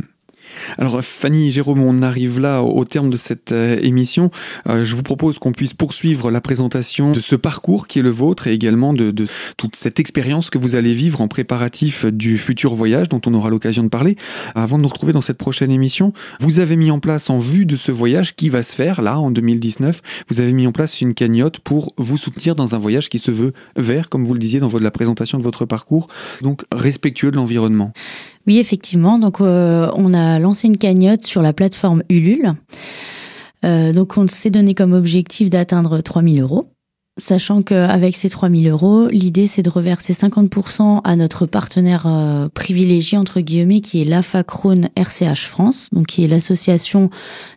Alors 0.79 1.03
Fanny, 1.03 1.51
Jérôme, 1.51 1.83
on 1.83 2.03
arrive 2.03 2.41
là 2.41 2.63
au, 2.63 2.85
terme 2.85 3.11
de 3.11 3.17
cette 3.17 3.53
euh, 3.53 3.79
émission. 3.83 4.31
Euh, 4.69 4.85
je 4.85 4.95
vous 4.95 5.03
propose 5.03 5.39
qu'on 5.39 5.53
puisse 5.53 5.75
poursuivre 5.75 6.31
la 6.31 6.41
présentation 6.41 7.13
de 7.13 7.21
ce 7.21 7.37
parcours 7.37 7.87
qui 7.87 7.99
est 7.99 8.03
le 8.03 8.11
vôtre 8.11 8.47
et 8.47 8.53
également 8.53 8.93
de, 8.93 9.11
de 9.11 9.27
toute 9.57 9.77
cette 9.77 10.01
expérience 10.01 10.51
que 10.51 10.59
vous 10.59 10.75
allez 10.75 10.95
vivre 10.95 11.21
en 11.21 11.29
préparatif 11.29 12.07
du 12.07 12.39
futur 12.39 12.75
voyage 12.75 13.09
dont 13.09 13.21
on 13.27 13.35
aura 13.35 13.51
l'occasion 13.51 13.83
de 13.83 13.89
parler. 13.89 14.17
Avant 14.55 14.79
de 14.79 14.83
nous 14.83 14.89
retrouver 14.89 15.13
dans 15.13 15.21
cette 15.21 15.39
prochaine 15.39 15.71
émission, 15.71 16.13
vous 16.41 16.61
avez 16.61 16.77
mis 16.77 16.91
en 16.91 17.01
place 17.01 17.31
en 17.31 17.39
vue 17.39 17.67
de 17.67 17.77
ce 17.77 17.93
voyage 17.93 18.35
qui 18.35 18.49
va 18.49 18.63
se 18.63 18.75
faire 18.75 19.03
là 19.03 19.19
en 19.19 19.31
2019, 19.31 20.03
vous 20.29 20.41
avez 20.41 20.53
mis 20.53 20.67
en 20.67 20.73
place 20.73 21.01
une 21.01 21.15
cagnotte 21.15 21.59
pour 21.61 21.93
vous 21.97 22.17
soutenir 22.17 22.55
dans 22.55 22.75
un 22.75 22.79
voyage 22.79 23.09
qui 23.09 23.19
se 23.19 23.31
veut 23.31 23.53
vert, 23.77 24.09
comme 24.09 24.25
vous 24.25 24.35
le 24.35 24.39
disiez 24.39 24.61
dans 24.61 24.71
la 24.79 24.91
présentation 24.91 25.39
de 25.39 25.43
votre 25.43 25.65
parcours, 25.65 26.09
donc 26.43 26.65
respectueux 26.73 27.31
de 27.31 27.37
l'environnement. 27.37 27.93
Oui, 28.47 28.59
effectivement. 28.59 29.19
Donc, 29.19 29.41
euh, 29.41 29.91
on 29.95 30.15
a 30.15 30.39
lancé 30.39 30.69
une 30.69 30.77
cagnotte 30.77 31.25
sur 31.25 31.43
la 31.43 31.53
plateforme 31.53 32.03
Ulule. 32.09 32.55
Euh, 33.65 33.93
donc, 33.93 34.17
on 34.17 34.29
s'est 34.29 34.51
donné 34.51 34.75
comme 34.75 34.93
objectif 34.93 35.51
d'atteindre 35.51 36.01
3000 36.01 36.41
euros. 36.41 36.69
Sachant 37.19 37.63
qu'avec 37.63 38.15
ces 38.15 38.29
3000 38.29 38.69
euros, 38.69 39.09
l'idée 39.09 39.47
c'est 39.47 39.63
de 39.63 39.71
reverser 39.71 40.13
50% 40.13 41.01
à 41.03 41.17
notre 41.17 41.47
partenaire 41.47 42.07
euh, 42.07 42.49
privilégié, 42.53 43.17
entre 43.17 43.41
guillemets, 43.41 43.81
qui 43.81 44.03
est 44.03 44.05
l'AFA 44.05 44.45
Crohn 44.45 44.91
RCH 44.95 45.47
France, 45.47 45.89
donc 45.93 46.09
qui 46.09 46.25
est 46.25 46.29
l'association 46.29 47.09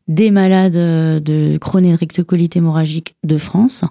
des 0.07 0.31
malades 0.31 0.77
euh, 0.77 1.19
de 1.19 1.57
Crohn 1.57 1.83
et 1.85 1.91
de 1.91 1.97
rectocolite 1.97 2.55
hémorragique 2.55 3.15
de 3.25 3.37
France. 3.37 3.83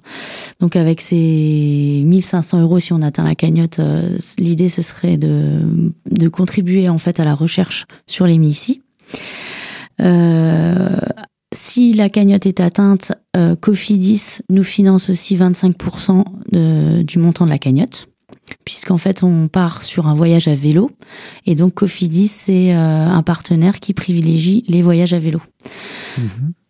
Donc 0.59 0.74
avec 0.74 1.02
ces 1.02 2.02
1500 2.04 2.62
euros, 2.62 2.78
si 2.78 2.94
on 2.94 3.02
atteint 3.02 3.24
la 3.24 3.35
cagnotte, 3.35 3.78
euh, 3.78 4.16
l'idée 4.38 4.70
ce 4.70 4.81
serait 4.81 5.18
de, 5.18 5.92
de 6.11 6.28
contribuer 6.28 6.88
en 6.88 6.98
fait 6.98 7.20
à 7.20 7.24
la 7.24 7.35
recherche 7.35 7.85
sur 8.07 8.26
les 8.26 8.38
MICI. 8.38 8.81
Euh, 10.00 10.96
si 11.54 11.92
la 11.94 12.08
cagnotte 12.08 12.46
est 12.46 12.61
atteinte, 12.61 13.12
euh, 13.37 13.56
Cofidis 13.56 14.38
nous 14.50 14.62
finance 14.62 15.11
aussi 15.11 15.37
25% 15.37 16.24
de- 16.52 17.02
du 17.02 17.18
montant 17.18 17.44
de 17.46 17.50
la 17.50 17.58
cagnotte, 17.58 18.08
puisqu'en 18.64 18.98
fait 18.98 19.22
on 19.22 19.48
part 19.48 19.82
sur 19.82 20.06
un 20.08 20.14
voyage 20.14 20.46
à 20.48 20.54
vélo, 20.54 20.90
et 21.46 21.54
donc 21.54 21.74
Cofidis 21.74 22.28
c'est 22.28 22.74
euh, 22.74 23.06
un 23.06 23.22
partenaire 23.22 23.80
qui 23.80 23.94
privilégie 23.94 24.64
les 24.68 24.82
voyages 24.82 25.14
à 25.14 25.18
vélo. 25.18 25.40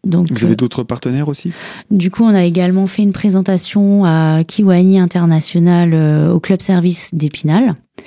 Donc, 0.05 0.31
Vous 0.31 0.45
avez 0.45 0.55
d'autres 0.57 0.85
partenaires 0.85 1.29
aussi? 1.29 1.53
du 1.91 2.11
coup, 2.11 2.23
on 2.23 2.29
a 2.35 2.45
également 2.45 2.87
fait 2.87 3.03
une 3.03 3.13
présentation 3.13 4.05
à 4.05 4.43
Kiwani 4.47 4.99
International 5.01 5.91
euh, 5.93 6.33
au 6.33 6.41
club 6.41 6.63
service 6.63 7.11
d'Épinal, 7.13 7.71
euh, 7.71 8.03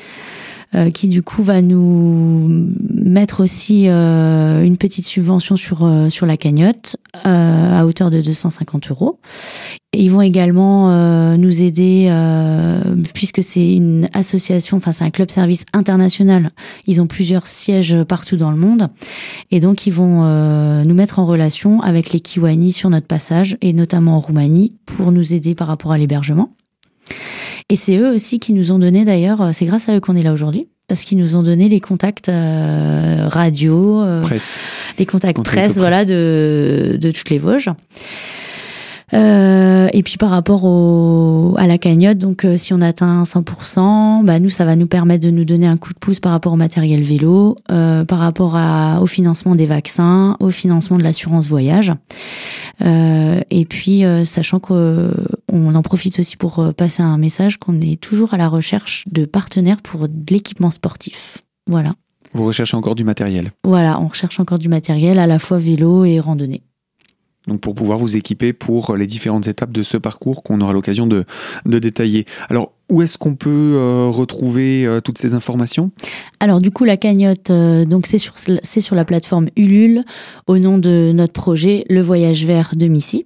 qui 0.93 1.07
du 1.07 1.21
coup 1.21 1.43
va 1.43 1.61
nous 1.61 2.71
mettre 3.11 3.43
aussi 3.43 3.89
euh, 3.89 4.63
une 4.63 4.77
petite 4.77 5.05
subvention 5.05 5.55
sur 5.55 5.83
euh, 5.83 6.09
sur 6.09 6.25
la 6.25 6.37
cagnotte 6.37 6.95
euh, 7.25 7.79
à 7.79 7.85
hauteur 7.85 8.09
de 8.09 8.21
250 8.21 8.89
euros. 8.91 9.19
Ils 9.93 10.09
vont 10.09 10.21
également 10.21 10.89
euh, 10.89 11.35
nous 11.35 11.63
aider 11.63 12.07
euh, 12.09 12.81
puisque 13.13 13.43
c'est 13.43 13.73
une 13.73 14.07
association, 14.13 14.77
enfin 14.77 14.93
c'est 14.93 15.03
un 15.03 15.09
club 15.09 15.29
service 15.29 15.65
international. 15.73 16.51
Ils 16.87 17.01
ont 17.01 17.07
plusieurs 17.07 17.45
sièges 17.45 18.01
partout 18.05 18.37
dans 18.37 18.51
le 18.51 18.57
monde. 18.57 18.87
Et 19.51 19.59
donc, 19.59 19.87
ils 19.87 19.93
vont 19.93 20.23
euh, 20.23 20.85
nous 20.85 20.95
mettre 20.95 21.19
en 21.19 21.25
relation 21.25 21.81
avec 21.81 22.13
les 22.13 22.21
Kiwani 22.21 22.71
sur 22.71 22.89
notre 22.89 23.07
passage, 23.07 23.57
et 23.59 23.73
notamment 23.73 24.15
en 24.15 24.19
Roumanie, 24.21 24.77
pour 24.85 25.11
nous 25.11 25.33
aider 25.33 25.55
par 25.55 25.67
rapport 25.67 25.91
à 25.91 25.97
l'hébergement. 25.97 26.53
Et 27.71 27.77
c'est 27.77 27.95
eux 27.95 28.13
aussi 28.13 28.39
qui 28.39 28.51
nous 28.51 28.73
ont 28.73 28.79
donné, 28.79 29.05
d'ailleurs, 29.05 29.41
euh, 29.41 29.49
c'est 29.53 29.65
grâce 29.65 29.87
à 29.87 29.95
eux 29.95 30.01
qu'on 30.01 30.17
est 30.17 30.21
là 30.21 30.33
aujourd'hui, 30.33 30.67
parce 30.89 31.05
qu'ils 31.05 31.17
nous 31.17 31.37
ont 31.37 31.41
donné 31.41 31.69
les 31.69 31.79
contacts 31.79 32.27
euh, 32.27 33.25
radio, 33.29 34.01
euh, 34.01 34.21
Presse. 34.23 34.57
les 34.99 35.05
contacts 35.05 35.41
presse, 35.41 35.55
presse. 35.55 35.77
voilà, 35.77 36.03
de, 36.03 36.97
de 36.99 37.11
toutes 37.11 37.29
les 37.29 37.37
Vosges. 37.37 37.69
Euh, 39.13 39.89
et 39.91 40.03
puis 40.03 40.17
par 40.17 40.29
rapport 40.29 40.63
au, 40.63 41.55
à 41.57 41.67
la 41.67 41.77
cagnotte, 41.77 42.17
donc 42.17 42.45
euh, 42.45 42.57
si 42.57 42.73
on 42.73 42.81
atteint 42.81 43.23
100%, 43.23 44.23
bah 44.23 44.39
nous 44.39 44.49
ça 44.49 44.63
va 44.63 44.75
nous 44.75 44.87
permettre 44.87 45.25
de 45.25 45.31
nous 45.31 45.43
donner 45.43 45.67
un 45.67 45.77
coup 45.77 45.93
de 45.93 45.99
pouce 45.99 46.19
par 46.19 46.31
rapport 46.31 46.53
au 46.53 46.57
matériel 46.57 47.01
vélo, 47.01 47.57
euh, 47.71 48.05
par 48.05 48.19
rapport 48.19 48.55
à, 48.55 49.01
au 49.01 49.07
financement 49.07 49.55
des 49.55 49.65
vaccins, 49.65 50.37
au 50.39 50.49
financement 50.49 50.97
de 50.97 51.03
l'assurance 51.03 51.47
voyage. 51.47 51.91
Euh, 52.83 53.41
et 53.49 53.65
puis 53.65 54.05
euh, 54.05 54.23
sachant 54.23 54.59
qu'on 55.51 55.75
en 55.75 55.81
profite 55.81 56.19
aussi 56.19 56.37
pour 56.37 56.59
euh, 56.59 56.71
passer 56.71 57.03
un 57.03 57.17
message 57.17 57.57
qu'on 57.57 57.81
est 57.81 57.99
toujours 57.99 58.33
à 58.33 58.37
la 58.37 58.47
recherche 58.47 59.03
de 59.11 59.25
partenaires 59.25 59.81
pour 59.81 60.07
de 60.07 60.33
l'équipement 60.33 60.71
sportif. 60.71 61.39
Voilà. 61.67 61.93
Vous 62.33 62.45
recherchez 62.45 62.77
encore 62.77 62.95
du 62.95 63.03
matériel. 63.03 63.51
Voilà, 63.65 63.99
on 63.99 64.07
recherche 64.07 64.39
encore 64.39 64.59
du 64.59 64.69
matériel 64.69 65.19
à 65.19 65.27
la 65.27 65.37
fois 65.37 65.57
vélo 65.57 66.05
et 66.05 66.21
randonnée. 66.21 66.63
Donc 67.47 67.59
pour 67.59 67.73
pouvoir 67.73 67.97
vous 67.97 68.15
équiper 68.15 68.53
pour 68.53 68.95
les 68.95 69.07
différentes 69.07 69.47
étapes 69.47 69.71
de 69.71 69.81
ce 69.81 69.97
parcours 69.97 70.43
qu'on 70.43 70.61
aura 70.61 70.73
l'occasion 70.73 71.07
de, 71.07 71.25
de 71.65 71.79
détailler. 71.79 72.25
Alors 72.49 72.71
où 72.87 73.01
est-ce 73.01 73.17
qu'on 73.17 73.35
peut 73.35 73.73
euh, 73.75 74.07
retrouver 74.09 74.85
euh, 74.85 75.01
toutes 75.01 75.17
ces 75.17 75.33
informations? 75.33 75.91
Alors 76.39 76.61
du 76.61 76.71
coup 76.71 76.83
la 76.83 76.97
cagnotte, 76.97 77.49
euh, 77.49 77.83
donc 77.83 78.05
c'est 78.05 78.19
sur 78.19 78.35
c'est 78.37 78.81
sur 78.81 78.95
la 78.95 79.05
plateforme 79.05 79.47
Ulule 79.57 80.05
au 80.45 80.59
nom 80.59 80.77
de 80.77 81.11
notre 81.13 81.33
projet 81.33 81.83
Le 81.89 82.01
Voyage 82.01 82.45
Vert 82.45 82.71
de 82.75 82.87
Missy. 82.87 83.25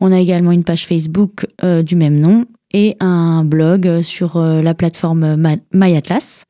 On 0.00 0.12
a 0.12 0.18
également 0.18 0.52
une 0.52 0.64
page 0.64 0.86
Facebook 0.86 1.46
euh, 1.62 1.82
du 1.82 1.94
même 1.96 2.18
nom 2.18 2.44
et 2.72 2.96
un 3.00 3.44
blog 3.44 4.00
sur 4.02 4.36
euh, 4.36 4.62
la 4.62 4.74
plateforme 4.74 5.36
Ma- 5.36 5.56
MyAtlas. 5.74 6.44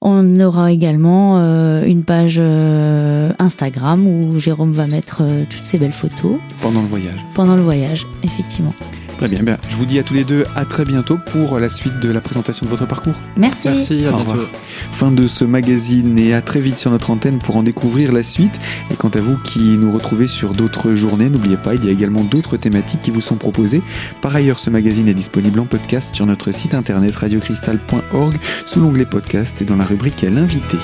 On 0.00 0.38
aura 0.40 0.70
également 0.72 1.38
euh, 1.38 1.84
une 1.84 2.04
page 2.04 2.38
euh, 2.40 3.32
Instagram 3.38 4.06
où 4.06 4.38
Jérôme 4.38 4.72
va 4.72 4.86
mettre 4.86 5.22
euh, 5.22 5.44
toutes 5.48 5.64
ses 5.64 5.78
belles 5.78 5.92
photos 5.92 6.36
pendant 6.62 6.82
le 6.82 6.86
voyage 6.88 7.18
pendant 7.34 7.56
le 7.56 7.62
voyage, 7.62 8.06
effectivement. 8.22 8.74
Très 9.18 9.28
bien, 9.28 9.42
bien. 9.42 9.58
Je 9.68 9.74
vous 9.76 9.84
dis 9.84 9.98
à 9.98 10.02
tous 10.04 10.14
les 10.14 10.24
deux 10.24 10.44
à 10.54 10.64
très 10.64 10.84
bientôt 10.84 11.18
pour 11.32 11.58
la 11.58 11.68
suite 11.68 11.98
de 12.00 12.08
la 12.10 12.20
présentation 12.20 12.64
de 12.66 12.70
votre 12.70 12.86
parcours. 12.86 13.14
Merci. 13.36 13.68
Merci, 13.68 14.06
à 14.06 14.12
Au 14.12 14.16
bientôt. 14.16 14.30
revoir. 14.30 14.48
Fin 14.92 15.10
de 15.10 15.26
ce 15.26 15.44
magazine 15.44 16.16
et 16.18 16.34
à 16.34 16.40
très 16.40 16.60
vite 16.60 16.78
sur 16.78 16.90
notre 16.92 17.10
antenne 17.10 17.38
pour 17.40 17.56
en 17.56 17.62
découvrir 17.64 18.12
la 18.12 18.22
suite. 18.22 18.58
Et 18.90 18.94
quant 18.94 19.08
à 19.08 19.18
vous 19.20 19.36
qui 19.38 19.58
nous 19.76 19.90
retrouvez 19.90 20.28
sur 20.28 20.54
d'autres 20.54 20.94
journées, 20.94 21.28
n'oubliez 21.30 21.56
pas, 21.56 21.74
il 21.74 21.84
y 21.84 21.88
a 21.88 21.92
également 21.92 22.22
d'autres 22.22 22.56
thématiques 22.56 23.02
qui 23.02 23.10
vous 23.10 23.20
sont 23.20 23.36
proposées. 23.36 23.82
Par 24.22 24.34
ailleurs, 24.36 24.58
ce 24.60 24.70
magazine 24.70 25.08
est 25.08 25.14
disponible 25.14 25.58
en 25.60 25.64
podcast 25.66 26.14
sur 26.14 26.24
notre 26.24 26.52
site 26.52 26.74
internet 26.74 27.14
radiocristal.org 27.16 28.36
sous 28.66 28.80
l'onglet 28.80 29.04
podcast 29.04 29.60
et 29.62 29.64
dans 29.64 29.76
la 29.76 29.84
rubrique 29.84 30.22
L'invité. 30.22 30.78